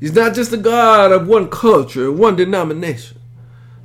He's 0.00 0.14
not 0.14 0.34
just 0.34 0.52
a 0.52 0.58
God 0.58 1.12
of 1.12 1.26
one 1.26 1.48
culture, 1.48 2.12
one 2.12 2.36
denomination. 2.36 3.18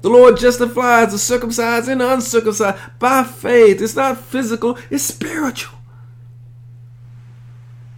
The 0.02 0.10
Lord 0.10 0.38
justifies 0.38 1.12
the 1.12 1.18
circumcised 1.18 1.88
and 1.88 2.02
the 2.02 2.14
uncircumcised 2.14 2.78
by 3.00 3.24
faith. 3.24 3.82
It's 3.82 3.96
not 3.96 4.18
physical, 4.18 4.78
it's 4.90 5.04
spiritual. 5.04 5.78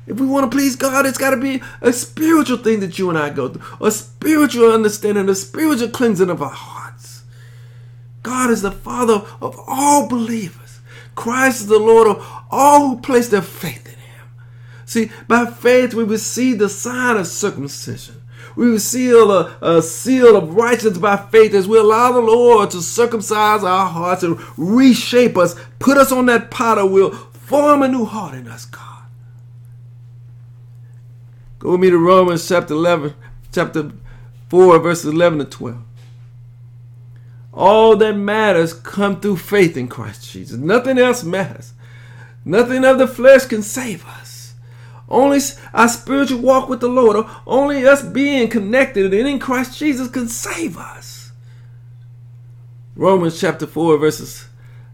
If 0.07 0.19
we 0.19 0.25
want 0.27 0.51
to 0.51 0.55
please 0.55 0.75
God, 0.75 1.05
it's 1.05 1.17
got 1.17 1.29
to 1.29 1.38
be 1.38 1.61
a 1.79 1.93
spiritual 1.93 2.57
thing 2.57 2.79
that 2.81 3.00
you 3.00 3.09
and 3.09 3.17
I 3.17 3.29
go 3.29 3.50
through, 3.50 3.85
a 3.85 3.91
spiritual 3.91 4.71
understanding, 4.71 5.29
a 5.29 5.35
spiritual 5.35 5.89
cleansing 5.89 6.29
of 6.29 6.41
our 6.41 6.50
hearts. 6.50 6.80
God 8.23 8.51
is 8.51 8.61
the 8.61 8.71
Father 8.71 9.25
of 9.41 9.59
all 9.67 10.07
believers. 10.07 10.79
Christ 11.15 11.61
is 11.61 11.67
the 11.67 11.79
Lord 11.79 12.07
of 12.07 12.27
all 12.49 12.89
who 12.89 13.01
place 13.01 13.29
their 13.29 13.41
faith 13.41 13.87
in 13.87 13.99
Him. 13.99 14.27
See, 14.85 15.11
by 15.27 15.45
faith 15.45 15.93
we 15.93 16.03
receive 16.03 16.59
the 16.59 16.69
sign 16.69 17.17
of 17.17 17.27
circumcision. 17.27 18.21
We 18.55 18.69
receive 18.69 19.15
a, 19.15 19.57
a 19.61 19.81
seal 19.81 20.35
of 20.35 20.55
righteousness 20.55 20.97
by 20.97 21.17
faith 21.17 21.53
as 21.53 21.67
we 21.67 21.77
allow 21.77 22.11
the 22.11 22.19
Lord 22.19 22.71
to 22.71 22.81
circumcise 22.81 23.63
our 23.63 23.87
hearts 23.87 24.23
and 24.23 24.39
reshape 24.57 25.37
us, 25.37 25.55
put 25.79 25.97
us 25.97 26.11
on 26.11 26.25
that 26.25 26.51
potter 26.51 26.85
wheel, 26.85 27.11
form 27.11 27.81
a 27.81 27.87
new 27.87 28.05
heart 28.05 28.35
in 28.35 28.47
us, 28.47 28.65
God. 28.65 29.03
Go 31.59 31.71
with 31.71 31.81
me 31.81 31.89
to 31.89 31.97
Romans 31.97 32.47
chapter 32.47 32.73
11, 32.73 33.13
chapter 33.51 33.91
4, 34.49 34.79
verses 34.79 35.13
11 35.13 35.39
to 35.39 35.45
12. 35.45 35.77
All 37.53 37.96
that 37.98 38.13
matters 38.13 38.74
come 38.74 39.20
through 39.20 39.38
faith 39.38 39.75
in 39.75 39.88
Christ 39.88 40.31
Jesus. 40.31 40.58
Nothing 40.58 40.98
else 40.98 41.24
matters. 41.24 41.74
Nothing 42.46 42.86
of 42.86 42.98
the 42.98 43.08
flesh 43.08 43.46
can 43.46 43.62
save 43.62 44.05
us. 44.08 44.53
Only 45.10 45.39
our 45.74 45.89
spiritual 45.89 46.39
walk 46.39 46.70
with 46.70 46.79
the 46.79 46.88
Lord, 46.88 47.25
only 47.46 47.86
us 47.86 48.01
being 48.01 48.48
connected 48.48 49.13
and 49.13 49.27
in 49.27 49.39
Christ 49.39 49.77
Jesus 49.77 50.10
can 50.10 50.29
save 50.29 50.77
us. 50.77 51.31
Romans 52.96 53.39
chapter 53.39 53.67
4, 53.67 53.98
verses 53.98 54.48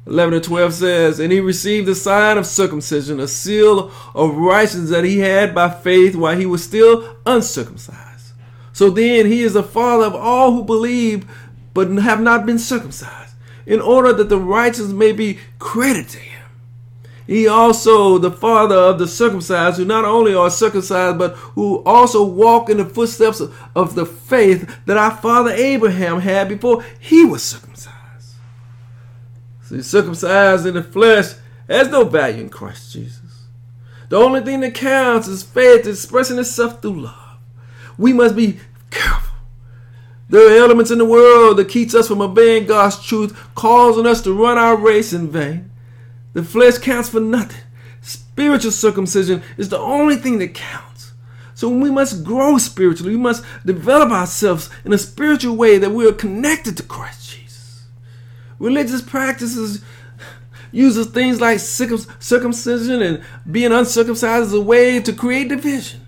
11 0.07 0.35
and 0.35 0.43
12 0.43 0.73
says, 0.73 1.19
And 1.19 1.31
he 1.31 1.39
received 1.39 1.87
the 1.87 1.95
sign 1.95 2.37
of 2.37 2.47
circumcision, 2.47 3.19
a 3.19 3.27
seal 3.27 3.91
of 4.15 4.35
righteousness 4.35 4.89
that 4.89 5.03
he 5.03 5.19
had 5.19 5.53
by 5.53 5.69
faith 5.69 6.15
while 6.15 6.37
he 6.37 6.45
was 6.45 6.63
still 6.63 7.17
uncircumcised. 7.25 8.33
So 8.73 8.89
then 8.89 9.25
he 9.25 9.41
is 9.41 9.53
the 9.53 9.63
father 9.63 10.05
of 10.05 10.15
all 10.15 10.53
who 10.53 10.63
believe 10.63 11.29
but 11.77 11.89
have 11.99 12.19
not 12.19 12.43
been 12.43 12.57
circumcised, 12.57 13.35
in 13.67 13.79
order 13.79 14.11
that 14.11 14.29
the 14.29 14.39
righteous 14.39 14.87
may 14.87 15.11
be 15.11 15.37
credited 15.59 16.09
to 16.09 16.17
him. 16.17 16.43
He 17.27 17.47
also 17.47 18.17
the 18.17 18.31
father 18.31 18.73
of 18.73 18.97
the 18.97 19.07
circumcised, 19.07 19.77
who 19.77 19.85
not 19.85 20.03
only 20.03 20.33
are 20.33 20.49
circumcised, 20.49 21.19
but 21.19 21.35
who 21.35 21.83
also 21.83 22.25
walk 22.25 22.71
in 22.71 22.77
the 22.77 22.85
footsteps 22.85 23.39
of, 23.75 23.93
the 23.93 24.07
faith 24.07 24.75
that 24.87 24.97
our 24.97 25.11
father 25.17 25.51
Abraham 25.51 26.21
had 26.21 26.49
before 26.49 26.83
he 26.99 27.23
was 27.23 27.43
circumcised. 27.43 28.37
See, 29.61 29.83
circumcised 29.83 30.65
in 30.65 30.73
the 30.73 30.83
flesh 30.83 31.33
has 31.69 31.89
no 31.89 32.05
value 32.05 32.41
in 32.41 32.49
Christ 32.49 32.91
Jesus. 32.91 33.45
The 34.09 34.17
only 34.17 34.41
thing 34.41 34.61
that 34.61 34.73
counts 34.73 35.27
is 35.27 35.43
faith 35.43 35.85
expressing 35.85 36.39
itself 36.39 36.81
through 36.81 37.01
love. 37.01 37.37
We 37.99 38.13
must 38.13 38.35
be 38.35 38.61
careful. 38.89 39.26
There 40.29 40.47
are 40.47 40.57
elements 40.57 40.91
in 40.91 40.97
the 40.97 41.05
world 41.05 41.57
that 41.57 41.69
keeps 41.69 41.95
us 41.95 42.07
from 42.07 42.21
obeying 42.21 42.65
God's 42.65 43.05
truth, 43.05 43.37
causing 43.55 44.05
us 44.05 44.21
to 44.23 44.33
run 44.33 44.57
our 44.57 44.75
race 44.75 45.13
in 45.13 45.29
vain. 45.29 45.71
The 46.33 46.43
flesh 46.43 46.77
counts 46.79 47.09
for 47.09 47.21
nothing. 47.21 47.63
Spiritual 48.01 48.71
circumcision 48.71 49.41
is 49.57 49.69
the 49.69 49.79
only 49.79 50.17
thing 50.17 50.37
that 50.39 50.53
counts. 50.53 51.13
So 51.55 51.69
we 51.69 51.89
must 51.89 52.23
grow 52.23 52.57
spiritually. 52.57 53.15
We 53.15 53.21
must 53.21 53.43
develop 53.65 54.11
ourselves 54.11 54.69
in 54.85 54.93
a 54.93 54.97
spiritual 54.97 55.55
way 55.55 55.77
that 55.77 55.89
we 55.89 56.07
are 56.07 56.13
connected 56.13 56.77
to 56.77 56.83
Christ 56.83 57.31
Jesus. 57.31 57.85
religious 58.59 59.01
practices 59.01 59.83
uses 60.71 61.07
things 61.07 61.41
like 61.41 61.59
circumcision 61.59 63.01
and 63.01 63.23
being 63.49 63.71
uncircumcised 63.71 64.47
as 64.47 64.53
a 64.53 64.61
way 64.61 64.99
to 64.99 65.13
create 65.13 65.49
division. 65.49 66.05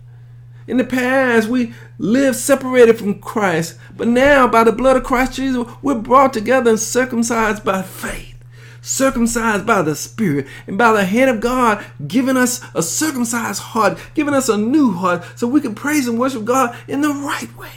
In 0.68 0.78
the 0.78 0.84
past, 0.84 1.48
we 1.48 1.74
lived 2.00 2.38
separated 2.38 2.98
from 2.98 3.20
Christ, 3.20 3.78
but 3.96 4.08
now, 4.08 4.48
by 4.48 4.64
the 4.64 4.72
blood 4.72 4.98
of 4.98 5.04
Christ 5.04 5.34
Jesus, 5.34 5.68
we're 5.82 5.96
brought 5.96 6.34
together 6.34 6.72
and 6.72 6.80
circumcised 6.80 7.64
by 7.64 7.84
faith, 7.84 8.44
circumcised 8.82 9.68
by 9.68 9.82
the 9.82 9.96
Spirit, 9.96 10.48
and 10.66 10.78
by 10.78 10.94
the 10.94 11.06
hand 11.06 11.30
of 11.30 11.42
God, 11.42 11.86
giving 12.08 12.38
us 12.38 12.62
a 12.74 12.82
circumcised 12.82 13.62
heart, 13.62 14.00
giving 14.16 14.34
us 14.34 14.50
a 14.50 14.58
new 14.58 14.94
heart, 14.94 15.24
so 15.36 15.46
we 15.46 15.62
can 15.62 15.76
praise 15.76 16.08
and 16.08 16.18
worship 16.18 16.46
God 16.46 16.76
in 16.88 17.02
the 17.02 17.10
right 17.10 17.56
way. 17.58 17.70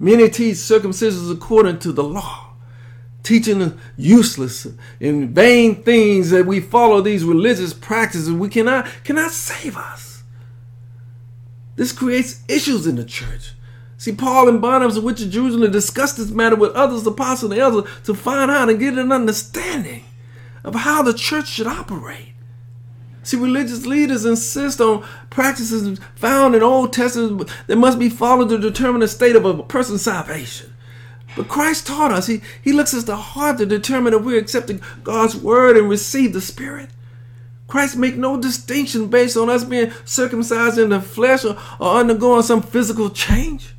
Many 0.00 0.28
teach 0.30 0.56
circumcision 0.56 1.30
according 1.30 1.78
to 1.80 1.92
the 1.92 2.02
law, 2.02 2.54
teaching 3.22 3.78
useless 3.96 4.66
and 4.98 5.30
vain 5.30 5.82
things 5.82 6.30
that 6.30 6.44
we 6.46 6.58
follow 6.58 7.00
these 7.02 7.22
religious 7.22 7.72
practices. 7.72 8.32
We 8.32 8.48
cannot 8.48 8.88
cannot 9.04 9.30
save 9.30 9.76
us. 9.76 10.11
This 11.76 11.92
creates 11.92 12.40
issues 12.48 12.86
in 12.86 12.96
the 12.96 13.04
church. 13.04 13.52
See, 13.96 14.12
Paul 14.12 14.48
and 14.48 14.60
Barnabas 14.60 14.98
went 14.98 15.18
to 15.18 15.28
Jerusalem 15.28 15.62
to 15.62 15.70
discuss 15.70 16.14
this 16.14 16.30
matter 16.30 16.56
with 16.56 16.72
others, 16.72 17.06
apostles 17.06 17.52
and 17.52 17.60
elders, 17.60 17.90
to 18.04 18.14
find 18.14 18.50
out 18.50 18.68
and 18.68 18.80
get 18.80 18.98
an 18.98 19.12
understanding 19.12 20.04
of 20.64 20.74
how 20.74 21.02
the 21.02 21.14
church 21.14 21.48
should 21.48 21.66
operate. 21.66 22.34
See, 23.22 23.36
religious 23.36 23.86
leaders 23.86 24.24
insist 24.24 24.80
on 24.80 25.06
practices 25.30 26.00
found 26.16 26.54
in 26.56 26.62
Old 26.62 26.92
Testament 26.92 27.48
that 27.68 27.76
must 27.76 27.98
be 27.98 28.08
followed 28.08 28.48
to 28.48 28.58
determine 28.58 29.00
the 29.00 29.08
state 29.08 29.36
of 29.36 29.44
a 29.44 29.62
person's 29.62 30.02
salvation. 30.02 30.74
But 31.36 31.48
Christ 31.48 31.86
taught 31.86 32.10
us, 32.10 32.26
he, 32.26 32.42
he 32.60 32.72
looks 32.72 32.92
at 32.94 33.06
the 33.06 33.16
heart 33.16 33.58
to 33.58 33.66
determine 33.66 34.12
if 34.12 34.22
we're 34.22 34.38
accepting 34.38 34.82
God's 35.02 35.36
word 35.36 35.76
and 35.76 35.88
receive 35.88 36.32
the 36.32 36.40
Spirit. 36.40 36.90
Christ 37.72 37.96
make 37.96 38.16
no 38.16 38.38
distinction 38.38 39.06
based 39.08 39.34
on 39.34 39.48
us 39.48 39.64
being 39.64 39.92
circumcised 40.04 40.76
in 40.76 40.90
the 40.90 41.00
flesh 41.00 41.42
or, 41.42 41.56
or 41.80 42.00
undergoing 42.00 42.42
some 42.42 42.60
physical 42.60 43.08
change. 43.08 43.72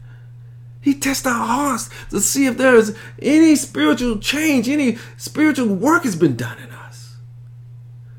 He 0.81 0.95
tests 0.95 1.27
our 1.27 1.45
hearts 1.45 1.91
to 2.09 2.19
see 2.19 2.47
if 2.47 2.57
there 2.57 2.73
is 2.73 2.97
any 3.21 3.55
spiritual 3.55 4.17
change, 4.17 4.67
any 4.67 4.97
spiritual 5.15 5.67
work 5.67 6.05
has 6.05 6.15
been 6.15 6.35
done 6.35 6.57
in 6.57 6.71
us. 6.71 7.17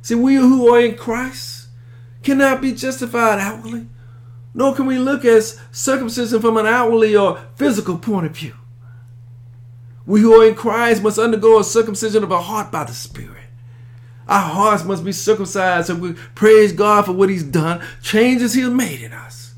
See, 0.01 0.15
we 0.15 0.37
who 0.37 0.73
are 0.73 0.79
in 0.79 0.95
Christ 0.95 1.67
cannot 2.23 2.63
be 2.63 2.73
justified 2.73 3.41
outwardly, 3.41 3.89
nor 4.55 4.77
can 4.77 4.87
we 4.87 4.99
look 4.99 5.25
at 5.25 5.59
circumcision 5.73 6.41
from 6.41 6.57
an 6.57 6.67
outwardly 6.67 7.17
or 7.17 7.41
physical 7.57 7.99
point 7.99 8.27
of 8.27 8.37
view. 8.37 8.55
We 10.07 10.21
who 10.21 10.41
are 10.41 10.47
in 10.47 10.55
Christ 10.55 11.03
must 11.03 11.19
undergo 11.19 11.59
a 11.59 11.65
circumcision 11.65 12.23
of 12.23 12.31
our 12.31 12.43
heart 12.43 12.71
by 12.71 12.85
the 12.85 12.95
Spirit. 12.95 13.34
Our 14.29 14.41
hearts 14.41 14.85
must 14.85 15.05
be 15.05 15.13
circumcised 15.13 15.89
so 15.89 15.95
we 15.95 16.15
praise 16.35 16.73
God 16.73 17.07
for 17.07 17.13
what 17.13 17.29
He's 17.29 17.43
done, 17.43 17.85
changes 18.03 18.55
He's 18.55 18.69
made 18.69 19.03
in 19.03 19.13
us. 19.13 19.55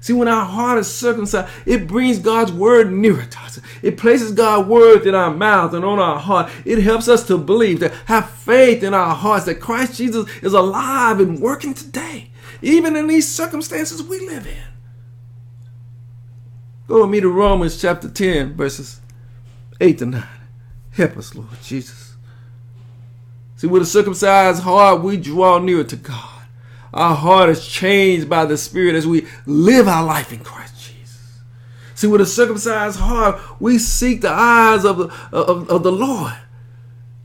See, 0.00 0.14
when 0.14 0.28
our 0.28 0.46
heart 0.46 0.78
is 0.78 0.92
circumcised, 0.92 1.52
it 1.66 1.86
brings 1.86 2.18
God's 2.18 2.52
word 2.52 2.90
nearer 2.90 3.24
to 3.24 3.38
us. 3.40 3.60
It 3.82 3.98
places 3.98 4.32
God's 4.32 4.66
word 4.66 5.06
in 5.06 5.14
our 5.14 5.32
mouth 5.32 5.74
and 5.74 5.84
on 5.84 5.98
our 5.98 6.18
heart. 6.18 6.50
It 6.64 6.78
helps 6.78 7.06
us 7.06 7.26
to 7.26 7.36
believe, 7.36 7.80
to 7.80 7.90
have 8.06 8.30
faith 8.30 8.82
in 8.82 8.94
our 8.94 9.14
hearts 9.14 9.44
that 9.44 9.60
Christ 9.60 9.98
Jesus 9.98 10.28
is 10.42 10.54
alive 10.54 11.20
and 11.20 11.38
working 11.38 11.74
today, 11.74 12.30
even 12.62 12.96
in 12.96 13.08
these 13.08 13.28
circumstances 13.28 14.02
we 14.02 14.26
live 14.26 14.46
in. 14.46 14.64
Go 16.88 17.02
with 17.02 17.10
me 17.10 17.20
to 17.20 17.28
Romans 17.28 17.80
chapter 17.80 18.08
10, 18.08 18.54
verses 18.54 19.00
8 19.80 19.98
to 19.98 20.06
9. 20.06 20.24
Help 20.92 21.16
us, 21.18 21.34
Lord 21.34 21.48
Jesus. 21.62 22.09
See, 23.60 23.66
with 23.66 23.82
a 23.82 23.84
circumcised 23.84 24.62
heart, 24.62 25.02
we 25.02 25.18
draw 25.18 25.58
near 25.58 25.84
to 25.84 25.96
God. 25.96 26.44
Our 26.94 27.14
heart 27.14 27.50
is 27.50 27.68
changed 27.68 28.26
by 28.26 28.46
the 28.46 28.56
Spirit 28.56 28.94
as 28.94 29.06
we 29.06 29.26
live 29.44 29.86
our 29.86 30.02
life 30.02 30.32
in 30.32 30.38
Christ 30.38 30.76
Jesus. 30.76 31.40
See, 31.94 32.06
with 32.06 32.22
a 32.22 32.26
circumcised 32.26 32.98
heart, 32.98 33.38
we 33.60 33.78
seek 33.78 34.22
the 34.22 34.30
eyes 34.30 34.86
of 34.86 34.96
the, 34.96 35.14
of, 35.30 35.68
of 35.68 35.82
the 35.82 35.92
Lord. 35.92 36.32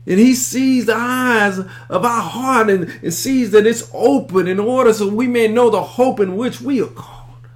And 0.06 0.20
he 0.20 0.34
sees 0.34 0.84
the 0.84 0.94
eyes 0.94 1.58
of 1.58 2.04
our 2.04 2.20
heart 2.20 2.68
and, 2.68 2.90
and 3.02 3.14
sees 3.14 3.50
that 3.52 3.66
it's 3.66 3.90
open 3.94 4.46
in 4.46 4.60
order 4.60 4.92
so 4.92 5.08
we 5.08 5.26
may 5.26 5.48
know 5.48 5.70
the 5.70 5.82
hope 5.82 6.20
in 6.20 6.36
which 6.36 6.60
we 6.60 6.82
are 6.82 6.86
called. 6.86 7.48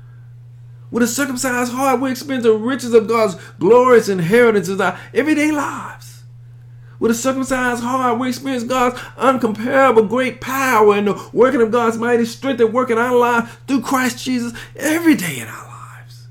With 0.91 1.03
a 1.03 1.07
circumcised 1.07 1.73
heart, 1.73 2.01
we 2.01 2.13
experience 2.13 2.45
the 2.45 2.55
riches 2.55 2.95
of 2.95 3.09
God's 3.09 3.35
glorious 3.59 4.09
inheritance 4.09 4.71
in 4.71 4.81
our 4.81 4.99
everyday 5.13 5.53
lives. 5.53 6.10
With 7.01 7.11
a 7.11 7.15
circumcised 7.15 7.83
heart, 7.83 8.19
we 8.19 8.29
experience 8.29 8.63
God's 8.63 9.01
uncomparable 9.17 10.07
great 10.07 10.43
power 10.43 10.95
and 10.95 11.09
the 11.09 11.31
working 11.33 11.63
of 11.63 11.73
God's 11.73 11.97
mighty 11.97 12.27
strength 12.27 12.61
at 12.61 12.75
work 12.75 12.91
in 12.91 12.99
our 12.99 13.17
lives 13.17 13.51
through 13.67 13.81
Christ 13.81 14.23
Jesus 14.23 14.53
every 14.77 15.15
day 15.15 15.41
in 15.41 15.49
our 15.49 15.67
lives. 15.67 16.29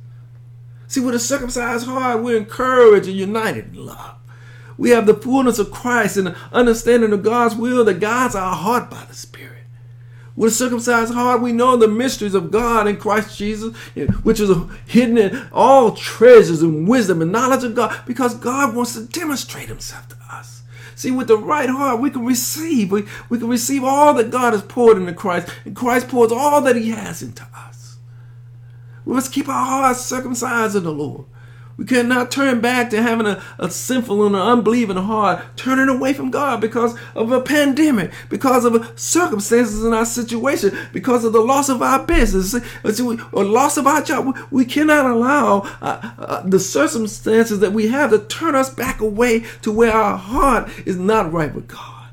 See, 0.87 1.01
with 1.01 1.15
a 1.15 1.19
circumcised 1.19 1.87
heart, 1.87 2.21
we're 2.21 2.37
encouraged 2.37 3.07
and 3.07 3.17
united 3.17 3.75
in 3.75 3.83
love. 3.83 4.15
We 4.77 4.91
have 4.91 5.07
the 5.07 5.15
fullness 5.15 5.57
of 5.57 5.71
Christ 5.71 6.17
and 6.17 6.27
the 6.27 6.37
understanding 6.51 7.13
of 7.13 7.23
God's 7.23 7.55
will 7.55 7.83
that 7.85 7.99
guides 7.99 8.35
our 8.35 8.55
heart 8.55 8.91
by 8.91 9.03
the 9.05 9.15
Spirit. 9.15 9.58
With 10.39 10.53
a 10.53 10.55
circumcised 10.55 11.13
heart, 11.13 11.41
we 11.41 11.51
know 11.51 11.75
the 11.75 11.89
mysteries 11.89 12.33
of 12.33 12.49
God 12.49 12.87
in 12.87 12.95
Christ 12.95 13.37
Jesus, 13.37 13.75
which 14.23 14.39
is 14.39 14.49
hidden 14.87 15.17
in 15.17 15.49
all 15.51 15.91
treasures 15.91 16.61
and 16.61 16.87
wisdom 16.87 17.21
and 17.21 17.29
knowledge 17.29 17.65
of 17.65 17.75
God, 17.75 17.93
because 18.05 18.35
God 18.35 18.73
wants 18.73 18.93
to 18.93 19.03
demonstrate 19.05 19.67
himself 19.67 20.07
to 20.07 20.15
us. 20.31 20.63
See, 20.95 21.11
with 21.11 21.27
the 21.27 21.37
right 21.37 21.69
heart, 21.69 21.99
we 21.99 22.09
can 22.09 22.25
receive. 22.25 22.89
We, 22.89 23.03
we 23.27 23.37
can 23.37 23.49
receive 23.49 23.83
all 23.83 24.13
that 24.13 24.31
God 24.31 24.53
has 24.53 24.61
poured 24.61 24.95
into 24.95 25.11
Christ, 25.11 25.49
and 25.65 25.75
Christ 25.75 26.07
pours 26.07 26.31
all 26.31 26.61
that 26.61 26.77
he 26.77 26.91
has 26.91 27.21
into 27.21 27.45
us. 27.53 27.97
We 29.03 29.15
must 29.15 29.33
keep 29.33 29.49
our 29.49 29.65
hearts 29.65 30.05
circumcised 30.05 30.73
in 30.73 30.83
the 30.83 30.93
Lord. 30.93 31.25
We 31.79 31.85
cannot 31.85 32.29
turn 32.29 32.59
back 32.59 32.89
to 32.89 33.01
having 33.01 33.25
a, 33.25 33.41
a 33.57 33.71
sinful 33.71 34.25
and 34.25 34.35
an 34.35 34.41
unbelieving 34.41 34.97
heart, 34.97 35.41
turning 35.55 35.87
away 35.87 36.11
from 36.11 36.29
God 36.29 36.59
because 36.59 36.93
of 37.15 37.31
a 37.31 37.39
pandemic, 37.39 38.11
because 38.27 38.65
of 38.65 38.99
circumstances 38.99 39.85
in 39.85 39.93
our 39.93 40.03
situation, 40.03 40.77
because 40.91 41.23
of 41.23 41.31
the 41.31 41.39
loss 41.39 41.69
of 41.69 41.81
our 41.81 42.05
business, 42.05 42.53
or 43.31 43.45
loss 43.45 43.77
of 43.77 43.87
our 43.87 44.01
job. 44.01 44.37
We 44.51 44.65
cannot 44.65 45.05
allow 45.05 45.59
uh, 45.81 46.11
uh, 46.17 46.41
the 46.41 46.59
circumstances 46.59 47.59
that 47.59 47.71
we 47.71 47.87
have 47.87 48.09
to 48.09 48.19
turn 48.25 48.55
us 48.55 48.69
back 48.69 48.99
away 48.99 49.45
to 49.61 49.71
where 49.71 49.93
our 49.93 50.17
heart 50.17 50.69
is 50.85 50.97
not 50.97 51.31
right 51.31 51.55
with 51.55 51.69
God. 51.69 52.09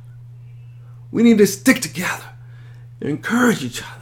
We 1.10 1.24
need 1.24 1.38
to 1.38 1.46
stick 1.48 1.80
together 1.80 2.26
and 3.00 3.10
encourage 3.10 3.64
each 3.64 3.82
other. 3.82 3.95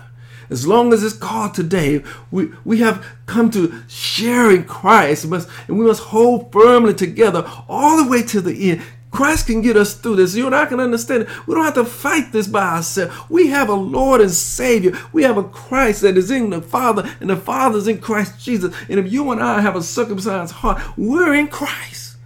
As 0.55 0.69
long 0.69 0.93
as 0.93 1.03
it's 1.03 1.17
called 1.17 1.53
today, 1.53 2.05
we, 2.31 2.49
we 2.65 2.79
have 2.79 3.05
come 3.27 3.51
to 3.51 3.83
share 3.89 4.53
in 4.53 4.63
Christ, 4.63 5.27
must, 5.27 5.49
and 5.67 5.77
we 5.77 5.85
must 5.85 6.01
hold 6.01 6.53
firmly 6.53 6.95
together 6.95 7.45
all 7.69 7.97
the 7.97 8.09
way 8.09 8.23
to 8.23 8.41
the 8.41 8.71
end. 8.71 8.83
Christ 9.11 9.49
can 9.49 9.63
get 9.63 9.77
us 9.77 9.95
through 9.95 10.15
this. 10.15 10.37
You 10.37 10.47
and 10.47 10.55
I 10.55 10.67
can 10.67 10.79
understand 10.79 11.25
it. 11.25 11.47
We 11.49 11.57
don't 11.57 11.65
have 11.65 11.75
to 11.75 11.85
fight 11.85 12.31
this 12.31 12.47
by 12.47 12.77
ourselves. 12.77 13.13
We 13.29 13.49
have 13.49 13.69
a 13.69 13.75
Lord 13.75 14.21
and 14.21 14.31
Savior. 14.31 14.97
We 15.13 15.25
have 15.25 15.37
a 15.37 15.43
Christ 15.43 16.03
that 16.03 16.17
is 16.17 16.31
in 16.31 16.51
the 16.51 16.63
Father, 16.63 17.13
and 17.19 17.29
the 17.29 17.37
Father 17.37 17.77
is 17.77 17.89
in 17.89 17.99
Christ 17.99 18.39
Jesus. 18.39 18.73
And 18.89 19.01
if 19.01 19.13
you 19.13 19.33
and 19.33 19.43
I 19.43 19.61
have 19.61 19.75
a 19.75 19.83
circumcised 19.83 20.53
heart, 20.53 20.81
we're 20.97 21.35
in 21.35 21.49
Christ. 21.49 22.17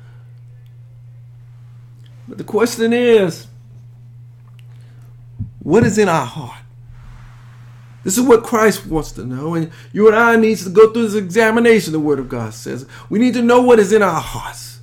But 2.28 2.36
the 2.36 2.44
question 2.44 2.92
is, 2.92 3.46
what 5.60 5.82
is 5.82 5.96
in 5.96 6.10
our 6.10 6.26
heart? 6.26 6.57
This 8.08 8.16
is 8.16 8.24
what 8.24 8.42
Christ 8.42 8.86
wants 8.86 9.12
to 9.12 9.22
know. 9.26 9.52
And 9.52 9.70
you 9.92 10.06
and 10.06 10.16
I 10.16 10.34
need 10.36 10.56
to 10.56 10.70
go 10.70 10.90
through 10.90 11.08
this 11.08 11.14
examination, 11.14 11.92
the 11.92 12.00
Word 12.00 12.18
of 12.18 12.30
God 12.30 12.54
says. 12.54 12.86
We 13.10 13.18
need 13.18 13.34
to 13.34 13.42
know 13.42 13.60
what 13.60 13.78
is 13.78 13.92
in 13.92 14.00
our 14.00 14.18
hearts. 14.18 14.80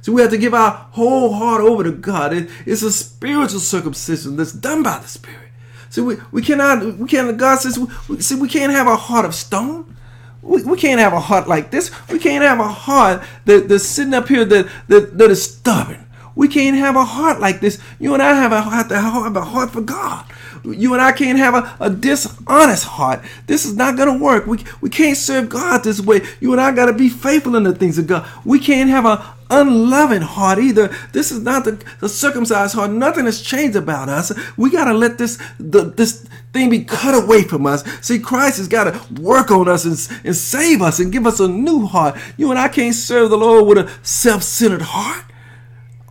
So 0.00 0.10
we 0.10 0.20
have 0.22 0.32
to 0.32 0.38
give 0.38 0.54
our 0.54 0.72
whole 0.90 1.34
heart 1.34 1.60
over 1.60 1.84
to 1.84 1.92
God. 1.92 2.32
It, 2.32 2.50
it's 2.66 2.82
a 2.82 2.90
spiritual 2.90 3.60
circumcision 3.60 4.34
that's 4.34 4.50
done 4.50 4.82
by 4.82 4.98
the 4.98 5.06
Spirit. 5.06 5.50
See, 5.88 6.00
we, 6.00 6.16
we 6.32 6.42
cannot, 6.42 6.98
we 6.98 7.06
can't, 7.06 7.36
God 7.36 7.60
says, 7.60 7.78
we, 8.08 8.20
see, 8.20 8.34
we 8.34 8.48
can't 8.48 8.72
have 8.72 8.88
a 8.88 8.96
heart 8.96 9.24
of 9.24 9.36
stone. 9.36 9.94
We, 10.42 10.64
we 10.64 10.76
can't 10.76 10.98
have 10.98 11.12
a 11.12 11.20
heart 11.20 11.46
like 11.46 11.70
this. 11.70 11.92
We 12.10 12.18
can't 12.18 12.42
have 12.42 12.58
a 12.58 12.66
heart 12.66 13.22
that, 13.44 13.68
that's 13.68 13.84
sitting 13.84 14.14
up 14.14 14.26
here 14.26 14.44
that, 14.44 14.68
that, 14.88 15.16
that 15.16 15.30
is 15.30 15.44
stubborn. 15.44 16.08
We 16.34 16.48
can't 16.48 16.76
have 16.76 16.96
a 16.96 17.04
heart 17.04 17.38
like 17.38 17.60
this. 17.60 17.80
You 18.00 18.14
and 18.14 18.22
I 18.22 18.34
have 18.34 18.50
a 18.50 18.62
heart, 18.62 18.88
that 18.88 19.00
have 19.00 19.36
a 19.36 19.42
heart 19.42 19.70
for 19.70 19.80
God. 19.80 20.26
You 20.64 20.94
and 20.94 21.02
I 21.02 21.12
can't 21.12 21.38
have 21.38 21.54
a, 21.54 21.76
a 21.80 21.90
dishonest 21.90 22.84
heart. 22.84 23.22
This 23.46 23.66
is 23.66 23.76
not 23.76 23.96
going 23.96 24.18
to 24.18 24.24
work. 24.24 24.46
We, 24.46 24.64
we 24.80 24.88
can't 24.88 25.16
serve 25.16 25.48
God 25.50 25.84
this 25.84 26.00
way. 26.00 26.22
You 26.40 26.52
and 26.52 26.60
I 26.60 26.72
got 26.72 26.86
to 26.86 26.92
be 26.92 27.08
faithful 27.08 27.54
in 27.56 27.64
the 27.64 27.74
things 27.74 27.98
of 27.98 28.06
God. 28.06 28.26
We 28.44 28.58
can't 28.58 28.88
have 28.88 29.04
a 29.04 29.34
unloving 29.50 30.22
heart 30.22 30.58
either. 30.58 30.88
This 31.12 31.30
is 31.30 31.40
not 31.40 31.64
the, 31.64 31.82
the 32.00 32.08
circumcised 32.08 32.74
heart. 32.74 32.90
Nothing 32.90 33.26
has 33.26 33.42
changed 33.42 33.76
about 33.76 34.08
us. 34.08 34.32
We 34.56 34.70
got 34.70 34.86
to 34.86 34.94
let 34.94 35.18
this 35.18 35.38
the, 35.58 35.84
this 35.84 36.26
thing 36.52 36.70
be 36.70 36.84
cut 36.84 37.14
away 37.14 37.42
from 37.42 37.66
us. 37.66 37.84
See, 38.00 38.18
Christ 38.18 38.56
has 38.58 38.68
got 38.68 38.84
to 38.84 39.22
work 39.22 39.50
on 39.50 39.68
us 39.68 39.84
and, 39.84 40.18
and 40.24 40.34
save 40.34 40.80
us 40.80 40.98
and 40.98 41.12
give 41.12 41.26
us 41.26 41.40
a 41.40 41.48
new 41.48 41.86
heart. 41.86 42.16
You 42.36 42.50
and 42.50 42.58
I 42.58 42.68
can't 42.68 42.94
serve 42.94 43.30
the 43.30 43.38
Lord 43.38 43.66
with 43.66 43.78
a 43.86 43.90
self-centered 44.02 44.82
heart 44.82 45.24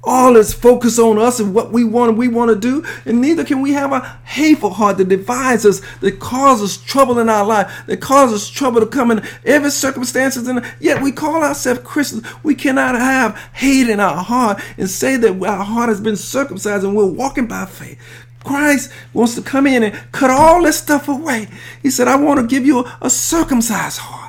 all 0.03 0.35
is 0.35 0.53
focused 0.53 0.99
on 0.99 1.17
us 1.17 1.39
and 1.39 1.53
what 1.53 1.71
we 1.71 1.83
want 1.83 2.17
we 2.17 2.27
want 2.27 2.49
to 2.49 2.55
do 2.55 2.85
and 3.05 3.21
neither 3.21 3.43
can 3.43 3.61
we 3.61 3.71
have 3.71 3.91
a 3.93 4.01
hateful 4.25 4.71
heart 4.71 4.97
that 4.97 5.07
divides 5.09 5.65
us 5.65 5.81
that 6.01 6.19
causes 6.19 6.77
trouble 6.77 7.19
in 7.19 7.29
our 7.29 7.45
life 7.45 7.71
that 7.87 8.01
causes 8.01 8.49
trouble 8.49 8.79
to 8.79 8.85
come 8.85 9.11
in 9.11 9.25
every 9.45 9.69
circumstances. 9.71 10.47
And 10.47 10.65
yet 10.79 11.01
we 11.01 11.11
call 11.11 11.43
ourselves 11.43 11.81
christians. 11.83 12.25
We 12.43 12.55
cannot 12.55 12.95
have 12.95 13.37
hate 13.53 13.89
in 13.89 13.99
our 13.99 14.23
heart 14.23 14.61
and 14.77 14.89
say 14.89 15.17
that 15.17 15.41
our 15.43 15.63
heart 15.63 15.89
has 15.89 16.01
been 16.01 16.15
circumcised 16.15 16.83
and 16.83 16.95
we're 16.95 17.05
walking 17.05 17.47
by 17.47 17.65
faith. 17.65 17.99
Christ 18.43 18.91
wants 19.13 19.35
to 19.35 19.41
come 19.41 19.67
in 19.67 19.83
and 19.83 20.11
cut 20.11 20.29
all 20.29 20.63
this 20.63 20.77
stuff 20.77 21.07
away. 21.07 21.47
He 21.81 21.89
said, 21.89 22.07
I 22.07 22.17
want 22.17 22.39
to 22.41 22.47
give 22.47 22.65
you 22.65 22.85
a 23.01 23.09
circumcised 23.09 23.99
heart 23.99 24.22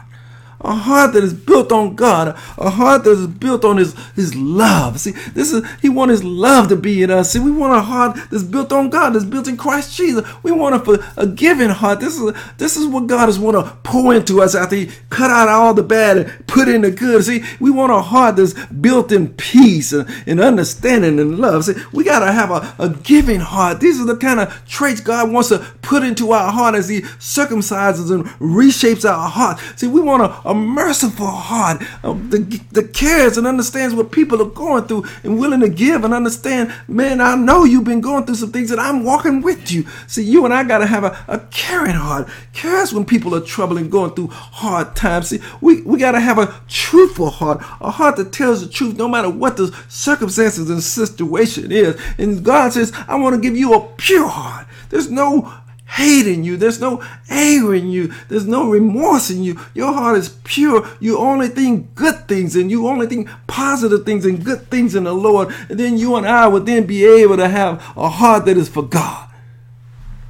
a 0.65 0.75
heart 0.75 1.13
that 1.13 1.23
is 1.23 1.35
built 1.35 1.71
on 1.73 1.95
God, 1.95 2.29
a 2.59 2.71
heart 2.71 3.05
that 3.05 3.11
is 3.11 3.27
built 3.27 3.65
on 3.65 3.77
His 3.77 3.95
His 4.15 4.35
love. 4.35 4.99
See, 5.01 5.11
this 5.11 5.53
is 5.53 5.65
He 5.81 5.89
wants 5.89 6.13
His 6.13 6.25
love 6.25 6.69
to 6.69 6.77
be 6.77 7.03
in 7.03 7.11
us. 7.11 7.33
See, 7.33 7.39
we 7.39 7.51
want 7.51 7.75
a 7.75 7.81
heart 7.81 8.17
that's 8.31 8.43
built 8.43 8.73
on 8.73 8.91
God, 8.91 9.15
that's 9.15 9.25
built 9.25 9.49
in 9.49 9.57
Christ 9.57 9.97
Jesus. 9.97 10.27
We 10.43 10.53
want 10.53 10.87
a, 10.89 11.05
a 11.17 11.27
giving 11.27 11.71
heart. 11.71 12.01
This 12.01 12.19
is 12.19 12.33
this 12.59 12.77
is 12.77 12.87
what 12.87 13.07
God 13.07 13.29
is 13.29 13.39
want 13.39 13.57
to 13.57 13.77
pour 13.83 14.15
into 14.15 14.41
us 14.41 14.55
after 14.55 14.77
He 14.77 14.91
cut 15.11 15.31
out 15.31 15.49
all 15.49 15.75
the 15.75 15.83
bad 15.83 16.19
and 16.19 16.47
put 16.47 16.69
in 16.69 16.81
the 16.83 16.91
good. 16.91 17.25
See, 17.25 17.45
we 17.61 17.71
want 17.71 17.93
a 17.93 18.01
heart 18.01 18.37
that's 18.37 18.55
built 18.67 19.13
in 19.13 19.35
peace 19.35 19.93
and, 19.93 20.09
and 20.27 20.41
understanding 20.41 21.19
and 21.21 21.39
love. 21.39 21.65
See, 21.65 21.75
we 21.93 22.05
gotta 22.05 22.33
have 22.33 22.51
a, 22.51 22.75
a 22.79 22.89
giving 22.89 23.41
heart. 23.41 23.81
These 23.81 24.01
are 24.01 24.07
the 24.07 24.17
kind 24.17 24.41
of 24.41 24.67
traits 24.69 25.01
God 25.01 25.31
wants 25.31 25.51
to 25.51 25.59
put 25.83 26.03
into 26.03 26.33
our 26.33 26.51
heart 26.51 26.75
as 26.75 26.89
He 26.89 27.03
circumcises 27.03 28.11
and 28.11 28.25
reshapes 28.41 29.09
our 29.09 29.29
heart. 29.29 29.61
See, 29.77 29.87
we 29.87 30.01
want 30.01 30.23
a, 30.23 30.49
a 30.49 30.54
merciful 30.55 31.27
heart 31.27 31.83
um, 32.03 32.31
that, 32.31 32.61
that 32.73 32.95
cares 32.95 33.37
and 33.37 33.47
understands 33.47 33.95
what 33.95 34.13
people 34.13 34.41
are 34.41 34.51
going 34.51 34.85
through 34.85 35.05
and 35.23 35.39
willing 35.39 35.61
to 35.61 35.69
give 35.69 36.05
and 36.05 36.15
understand, 36.15 36.73
man, 36.89 37.21
I 37.21 37.35
know 37.35 37.65
you've 37.65 37.85
been 37.85 38.01
going 38.01 38.25
through 38.25 38.37
some 38.37 38.53
things 38.53 38.71
and 38.71 38.81
I'm 38.81 39.05
walking 39.05 39.43
with 39.43 39.71
you. 39.71 39.87
See, 40.07 40.23
you 40.23 40.45
and 40.45 40.55
I 40.55 40.65
got 40.65 40.79
to 40.79 40.87
have 40.87 41.05
a, 41.05 41.25
a 41.29 41.39
caring 41.51 41.95
heart. 41.95 42.29
Cares 42.53 42.93
when 42.93 43.05
people 43.05 43.35
are 43.35 43.41
troubling, 43.41 43.91
going 43.91 44.15
through 44.15 44.29
hard 44.29 44.97
times. 44.97 45.29
See, 45.29 45.41
we, 45.61 45.83
we 45.83 45.99
got 45.99 46.13
to 46.13 46.21
have 46.21 46.39
a 46.39 46.61
truthful 46.69 47.31
heart, 47.31 47.59
a 47.81 47.91
heart 47.91 48.17
that 48.17 48.33
tells 48.33 48.65
the 48.65 48.73
truth 48.73 48.97
no 48.97 49.09
matter 49.09 49.31
what 49.31 49.57
the 49.57 49.75
circumstances 49.89 50.71
and 50.71 50.83
situation 50.83 51.73
is. 51.73 52.01
And 52.19 52.45
God 52.45 52.73
says, 52.73 52.93
I 53.09 53.17
want 53.17 53.35
to 53.35 53.41
give 53.41 53.57
you 53.57 53.75
a 53.75 53.81
pure 53.97 54.29
heart. 54.29 54.67
There's 54.91 55.11
no 55.11 55.53
hate 55.87 56.27
in 56.27 56.45
you. 56.45 56.57
There's 56.57 56.81
no 56.81 57.03
anger 57.29 57.75
in 57.75 57.89
you. 57.89 58.13
There's 58.29 58.47
no 58.47 58.69
remorse 58.69 59.31
in 59.31 59.43
you. 59.43 59.61
Your 59.75 59.93
heart 59.93 60.17
is 60.17 60.31
pure. 60.45 60.89
You 61.01 61.19
only 61.19 61.49
think 61.49 61.95
good 61.95 62.27
things 62.27 62.57
and 62.57 62.71
you 62.71 62.89
only 62.89 63.07
think 63.07 63.29
positive 63.47 64.05
things 64.05 64.25
and 64.25 64.45
good 64.45 64.71
things 64.71 64.95
in 64.95 65.05
the 65.05 65.15
Lord. 65.15 65.55
And 65.69 65.79
then 65.79 65.99
you 65.99 66.17
and 66.17 66.27
I 66.27 66.49
would 66.49 66.67
then 66.67 66.87
be 66.87 67.05
able 67.05 67.37
to 67.37 67.49
have 67.49 67.83
a 67.97 68.09
heart 68.09 68.47
that 68.47 68.57
is 68.57 68.69
for 68.69 68.83
God. 68.83 69.29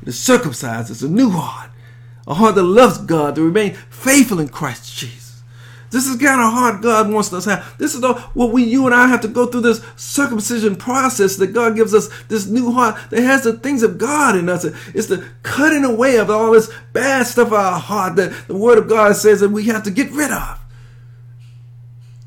The 0.03 0.13
circumcised 0.13 0.91
is 0.91 1.03
a 1.03 1.09
new 1.09 1.31
heart. 1.31 1.71
A 2.27 2.35
heart 2.35 2.55
that 2.55 2.63
loves 2.63 2.99
God, 2.99 3.35
to 3.35 3.43
remain 3.43 3.75
faithful 3.91 4.41
in 4.41 4.49
Christ 4.49 4.97
Jesus. 4.97 5.24
This 5.95 6.09
is 6.09 6.17
kind 6.17 6.41
of 6.41 6.53
hard. 6.53 6.83
God 6.83 7.09
wants 7.09 7.33
us 7.33 7.45
to 7.45 7.51
have. 7.51 7.79
This 7.79 7.95
is 7.95 8.01
the, 8.01 8.15
what 8.35 8.51
we, 8.51 8.65
you 8.65 8.85
and 8.87 8.95
I 8.95 9.07
have 9.07 9.21
to 9.21 9.29
go 9.29 9.47
through 9.47 9.61
this 9.61 9.81
circumcision 9.95 10.75
process 10.75 11.37
that 11.37 11.53
God 11.53 11.77
gives 11.77 11.95
us 11.95 12.09
this 12.29 12.47
new 12.47 12.73
heart 12.73 12.97
that 13.11 13.23
has 13.23 13.45
the 13.45 13.53
things 13.53 13.85
of 13.85 13.97
God 13.97 14.37
in 14.37 14.49
us. 14.49 14.65
It's 14.65 15.07
the 15.07 15.25
cutting 15.45 15.85
away 15.85 16.17
of 16.17 16.31
all 16.31 16.51
this 16.51 16.69
bad 16.93 17.27
stuff 17.27 17.47
of 17.49 17.53
our 17.53 17.79
heart 17.79 18.17
that 18.17 18.49
the 18.49 18.57
Word 18.57 18.79
of 18.79 18.89
God 18.89 19.15
says 19.15 19.39
that 19.39 19.51
we 19.51 19.67
have 19.67 19.85
to 19.85 19.93
get 19.93 20.11
rid 20.11 20.33
of. 20.33 20.64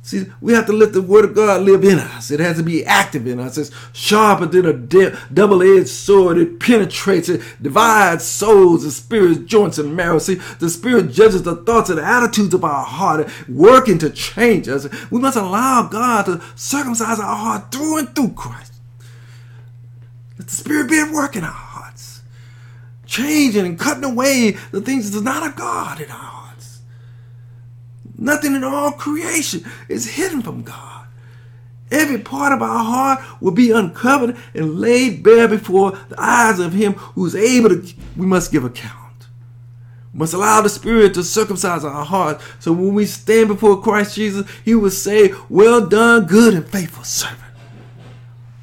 See, 0.08 0.26
we 0.40 0.54
have 0.54 0.68
to 0.68 0.72
let 0.72 0.94
the 0.94 1.02
Word 1.02 1.26
of 1.26 1.36
God 1.36 1.64
live 1.64 1.84
in 1.84 2.00
us. 2.00 2.32
It 2.32 2.40
has 2.40 2.56
to 2.56 2.64
be 2.64 2.86
active 2.86 3.28
in 3.28 3.42
us. 3.42 3.58
It's 3.58 3.72
sharper 3.92 4.46
than 4.46 4.66
a 4.66 4.72
double 4.72 5.62
edged 5.62 5.90
sword. 5.90 6.38
It 6.38 6.62
penetrates, 6.62 7.28
it 7.28 7.42
divides 7.62 8.24
souls 8.24 8.86
and 8.86 8.94
spirits, 8.94 9.40
joints, 9.40 9.78
and 9.78 9.98
marrow. 9.98 10.20
See, 10.20 10.36
the 10.36 10.70
Spirit 10.70 11.12
judges 11.12 11.44
the 11.44 11.58
thoughts 11.58 11.90
and 11.90 12.00
attitudes 12.00 12.54
of 12.54 12.64
our 12.64 12.86
heart, 12.86 13.30
working 13.50 13.98
to 13.98 14.10
change 14.10 14.70
us. 14.70 14.88
We 15.12 15.20
must 15.20 15.36
allow 15.36 15.90
God 15.92 16.28
to 16.28 16.42
circumcise 16.56 17.20
our 17.20 17.36
heart 17.36 17.74
through 17.74 17.98
and 17.98 18.16
through 18.16 18.32
Christ. 18.32 18.76
Let 20.40 20.48
the 20.48 20.56
Spirit 20.56 20.90
be 20.90 21.02
at 21.02 21.12
work 21.12 21.36
in 21.36 21.44
our 21.44 21.52
hearts, 21.52 22.22
changing 23.06 23.66
and 23.66 23.78
cutting 23.78 24.06
away 24.06 24.52
the 24.72 24.80
things 24.80 25.12
that 25.12 25.20
are 25.20 25.22
not 25.22 25.46
of 25.46 25.58
God 25.58 26.00
in 26.00 26.10
our 26.10 26.16
hearts. 26.18 26.47
Nothing 28.18 28.56
in 28.56 28.64
all 28.64 28.92
creation 28.92 29.64
is 29.88 30.16
hidden 30.16 30.42
from 30.42 30.64
God. 30.64 31.06
Every 31.92 32.18
part 32.18 32.52
of 32.52 32.62
our 32.62 32.84
heart 32.84 33.42
will 33.42 33.52
be 33.52 33.72
uncovered 33.72 34.36
and 34.54 34.80
laid 34.80 35.24
bare 35.24 35.48
before 35.48 35.92
the 36.10 36.20
eyes 36.20 36.60
of 36.60 36.74
Him 36.74 36.94
who 36.94 37.26
is 37.26 37.36
able 37.36 37.70
to. 37.70 37.94
We 38.18 38.26
must 38.26 38.52
give 38.52 38.66
account. 38.66 39.28
We 40.14 40.20
must 40.20 40.34
allow 40.34 40.62
the 40.62 40.70
Spirit 40.70 41.14
to 41.14 41.24
circumcise 41.24 41.86
our 41.86 42.04
hearts 42.04 42.44
so 42.60 42.74
when 42.74 42.94
we 42.94 43.06
stand 43.06 43.48
before 43.48 43.82
Christ 43.82 44.16
Jesus, 44.16 44.50
He 44.66 44.76
will 44.76 44.92
say, 44.92 45.34
Well 45.48 45.88
done, 45.88 46.26
good 46.26 46.54
and 46.54 46.68
faithful 46.68 47.04
servant. 47.04 47.47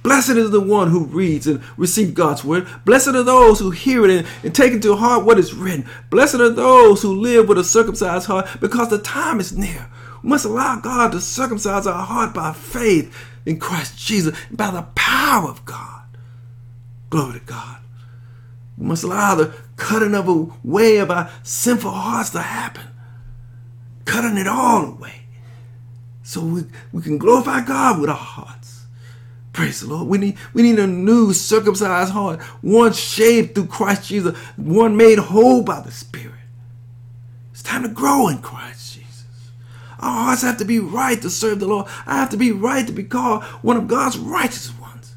Blessed 0.04 0.36
is 0.36 0.50
the 0.50 0.60
one 0.60 0.90
who 0.90 1.06
reads 1.06 1.46
and 1.46 1.62
receives 1.78 2.12
God's 2.12 2.44
word. 2.44 2.68
Blessed 2.84 3.08
are 3.08 3.22
those 3.22 3.58
who 3.58 3.70
hear 3.70 4.04
it 4.04 4.10
and, 4.10 4.26
and 4.42 4.54
take 4.54 4.74
into 4.74 4.94
heart 4.94 5.24
what 5.24 5.38
is 5.38 5.54
written. 5.54 5.88
Blessed 6.10 6.34
are 6.34 6.50
those 6.50 7.00
who 7.00 7.18
live 7.18 7.48
with 7.48 7.56
a 7.56 7.64
circumcised 7.64 8.26
heart 8.26 8.46
because 8.60 8.90
the 8.90 8.98
time 8.98 9.40
is 9.40 9.56
near. 9.56 9.88
We 10.22 10.28
must 10.28 10.44
allow 10.44 10.78
God 10.78 11.12
to 11.12 11.22
circumcise 11.22 11.86
our 11.86 12.04
heart 12.04 12.34
by 12.34 12.52
faith 12.52 13.16
in 13.46 13.58
Christ 13.58 13.96
Jesus 13.98 14.38
by 14.50 14.70
the 14.70 14.82
power 14.94 15.48
of 15.48 15.64
God. 15.64 16.02
Glory 17.08 17.40
to 17.40 17.46
God. 17.46 17.78
We 18.76 18.84
must 18.86 19.04
allow 19.04 19.36
the 19.36 19.54
cutting 19.76 20.14
of 20.14 20.28
away 20.28 20.98
of 20.98 21.10
our 21.10 21.30
sinful 21.42 21.90
hearts 21.90 22.28
to 22.30 22.42
happen. 22.42 22.88
Cutting 24.04 24.36
it 24.36 24.46
all 24.46 24.84
away. 24.84 25.22
So 26.22 26.42
we, 26.42 26.64
we 26.92 27.00
can 27.00 27.16
glorify 27.16 27.64
God 27.64 28.02
with 28.02 28.10
our 28.10 28.16
hearts. 28.16 28.63
Praise 29.54 29.80
the 29.80 29.86
Lord. 29.86 30.08
We 30.08 30.18
need, 30.18 30.36
we 30.52 30.62
need 30.62 30.80
a 30.80 30.86
new 30.86 31.32
circumcised 31.32 32.12
heart, 32.12 32.42
one 32.60 32.92
shaped 32.92 33.54
through 33.54 33.66
Christ 33.66 34.08
Jesus, 34.08 34.36
one 34.56 34.96
made 34.96 35.18
whole 35.18 35.62
by 35.62 35.80
the 35.80 35.92
Spirit. 35.92 36.34
It's 37.52 37.62
time 37.62 37.84
to 37.84 37.88
grow 37.88 38.26
in 38.26 38.38
Christ 38.38 38.94
Jesus. 38.94 39.26
Our 40.00 40.24
hearts 40.24 40.42
have 40.42 40.58
to 40.58 40.64
be 40.64 40.80
right 40.80 41.22
to 41.22 41.30
serve 41.30 41.60
the 41.60 41.68
Lord. 41.68 41.86
I 42.04 42.16
have 42.16 42.30
to 42.30 42.36
be 42.36 42.50
right 42.50 42.84
to 42.84 42.92
be 42.92 43.04
called 43.04 43.44
one 43.62 43.76
of 43.76 43.86
God's 43.86 44.18
righteous 44.18 44.76
ones. 44.80 45.14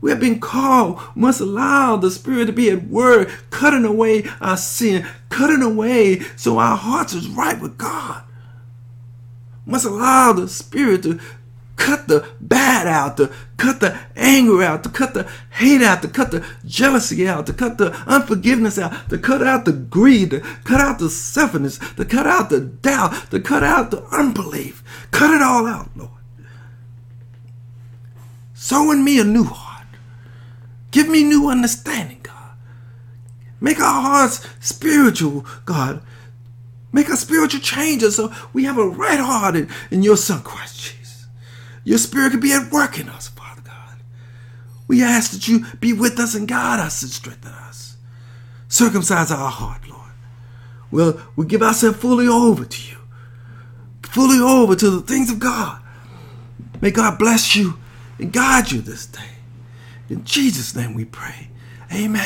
We 0.00 0.10
have 0.10 0.20
been 0.20 0.38
called, 0.38 1.00
must 1.16 1.40
allow 1.40 1.96
the 1.96 2.12
Spirit 2.12 2.46
to 2.46 2.52
be 2.52 2.70
at 2.70 2.86
work, 2.86 3.30
cutting 3.50 3.84
away 3.84 4.26
our 4.40 4.56
sin, 4.56 5.04
cutting 5.28 5.60
away 5.60 6.20
so 6.36 6.58
our 6.58 6.76
hearts 6.76 7.14
is 7.14 7.26
right 7.26 7.60
with 7.60 7.78
God. 7.78 8.22
Must 9.66 9.86
allow 9.86 10.32
the 10.32 10.46
Spirit 10.46 11.02
to 11.02 11.18
cut 11.82 12.06
the 12.06 12.24
bad 12.40 12.86
out, 12.86 13.16
to 13.16 13.32
cut 13.56 13.80
the 13.80 13.98
anger 14.14 14.62
out, 14.62 14.84
to 14.84 14.88
cut 14.88 15.14
the 15.14 15.28
hate 15.50 15.82
out, 15.82 16.00
to 16.00 16.06
cut 16.06 16.30
the 16.30 16.46
jealousy 16.64 17.26
out, 17.26 17.44
to 17.46 17.52
cut 17.52 17.76
the 17.76 17.92
unforgiveness 18.06 18.78
out, 18.78 19.10
to 19.10 19.18
cut 19.18 19.42
out 19.42 19.64
the 19.64 19.72
greed, 19.72 20.30
to 20.30 20.40
cut 20.62 20.80
out 20.80 21.00
the 21.00 21.10
selfishness, 21.10 21.78
to 21.96 22.04
cut 22.04 22.24
out 22.24 22.50
the 22.50 22.60
doubt, 22.60 23.30
to 23.32 23.40
cut 23.40 23.64
out 23.64 23.90
the 23.90 24.04
unbelief. 24.12 24.84
Cut 25.10 25.34
it 25.34 25.42
all 25.42 25.66
out, 25.66 25.90
Lord. 25.96 26.10
Sow 28.54 28.92
in 28.92 29.02
me 29.02 29.18
a 29.18 29.24
new 29.24 29.44
heart. 29.44 29.88
Give 30.92 31.08
me 31.08 31.24
new 31.24 31.50
understanding, 31.50 32.20
God. 32.22 32.56
Make 33.60 33.80
our 33.80 34.02
hearts 34.02 34.46
spiritual, 34.60 35.44
God. 35.64 36.00
Make 36.92 37.10
us 37.10 37.20
spiritual 37.20 37.60
changes 37.60 38.14
so 38.14 38.32
we 38.52 38.64
have 38.64 38.78
a 38.78 38.86
right 38.86 39.18
heart 39.18 39.56
in, 39.56 39.68
in 39.90 40.04
your 40.04 40.16
Son, 40.16 40.42
Christ 40.42 40.76
Jesus. 40.76 41.01
Your 41.84 41.98
spirit 41.98 42.32
could 42.32 42.40
be 42.40 42.52
at 42.52 42.72
work 42.72 42.98
in 42.98 43.08
us, 43.08 43.28
Father 43.28 43.62
God. 43.62 43.96
We 44.88 45.02
ask 45.02 45.32
that 45.32 45.48
you 45.48 45.66
be 45.80 45.92
with 45.92 46.18
us 46.18 46.34
and 46.34 46.46
guide 46.46 46.80
us 46.80 47.02
and 47.02 47.10
strengthen 47.10 47.52
us. 47.52 47.96
Circumcise 48.68 49.30
our 49.30 49.50
heart, 49.50 49.88
Lord. 49.88 50.02
Well, 50.90 51.20
we 51.36 51.46
give 51.46 51.62
ourselves 51.62 51.98
fully 51.98 52.28
over 52.28 52.64
to 52.64 52.90
you, 52.90 52.98
fully 54.02 54.38
over 54.38 54.76
to 54.76 54.90
the 54.90 55.00
things 55.00 55.30
of 55.30 55.38
God. 55.38 55.80
May 56.80 56.90
God 56.90 57.18
bless 57.18 57.56
you 57.56 57.78
and 58.18 58.32
guide 58.32 58.70
you 58.70 58.80
this 58.80 59.06
day. 59.06 59.20
In 60.10 60.24
Jesus' 60.24 60.76
name 60.76 60.94
we 60.94 61.04
pray. 61.04 61.48
Amen. 61.92 62.20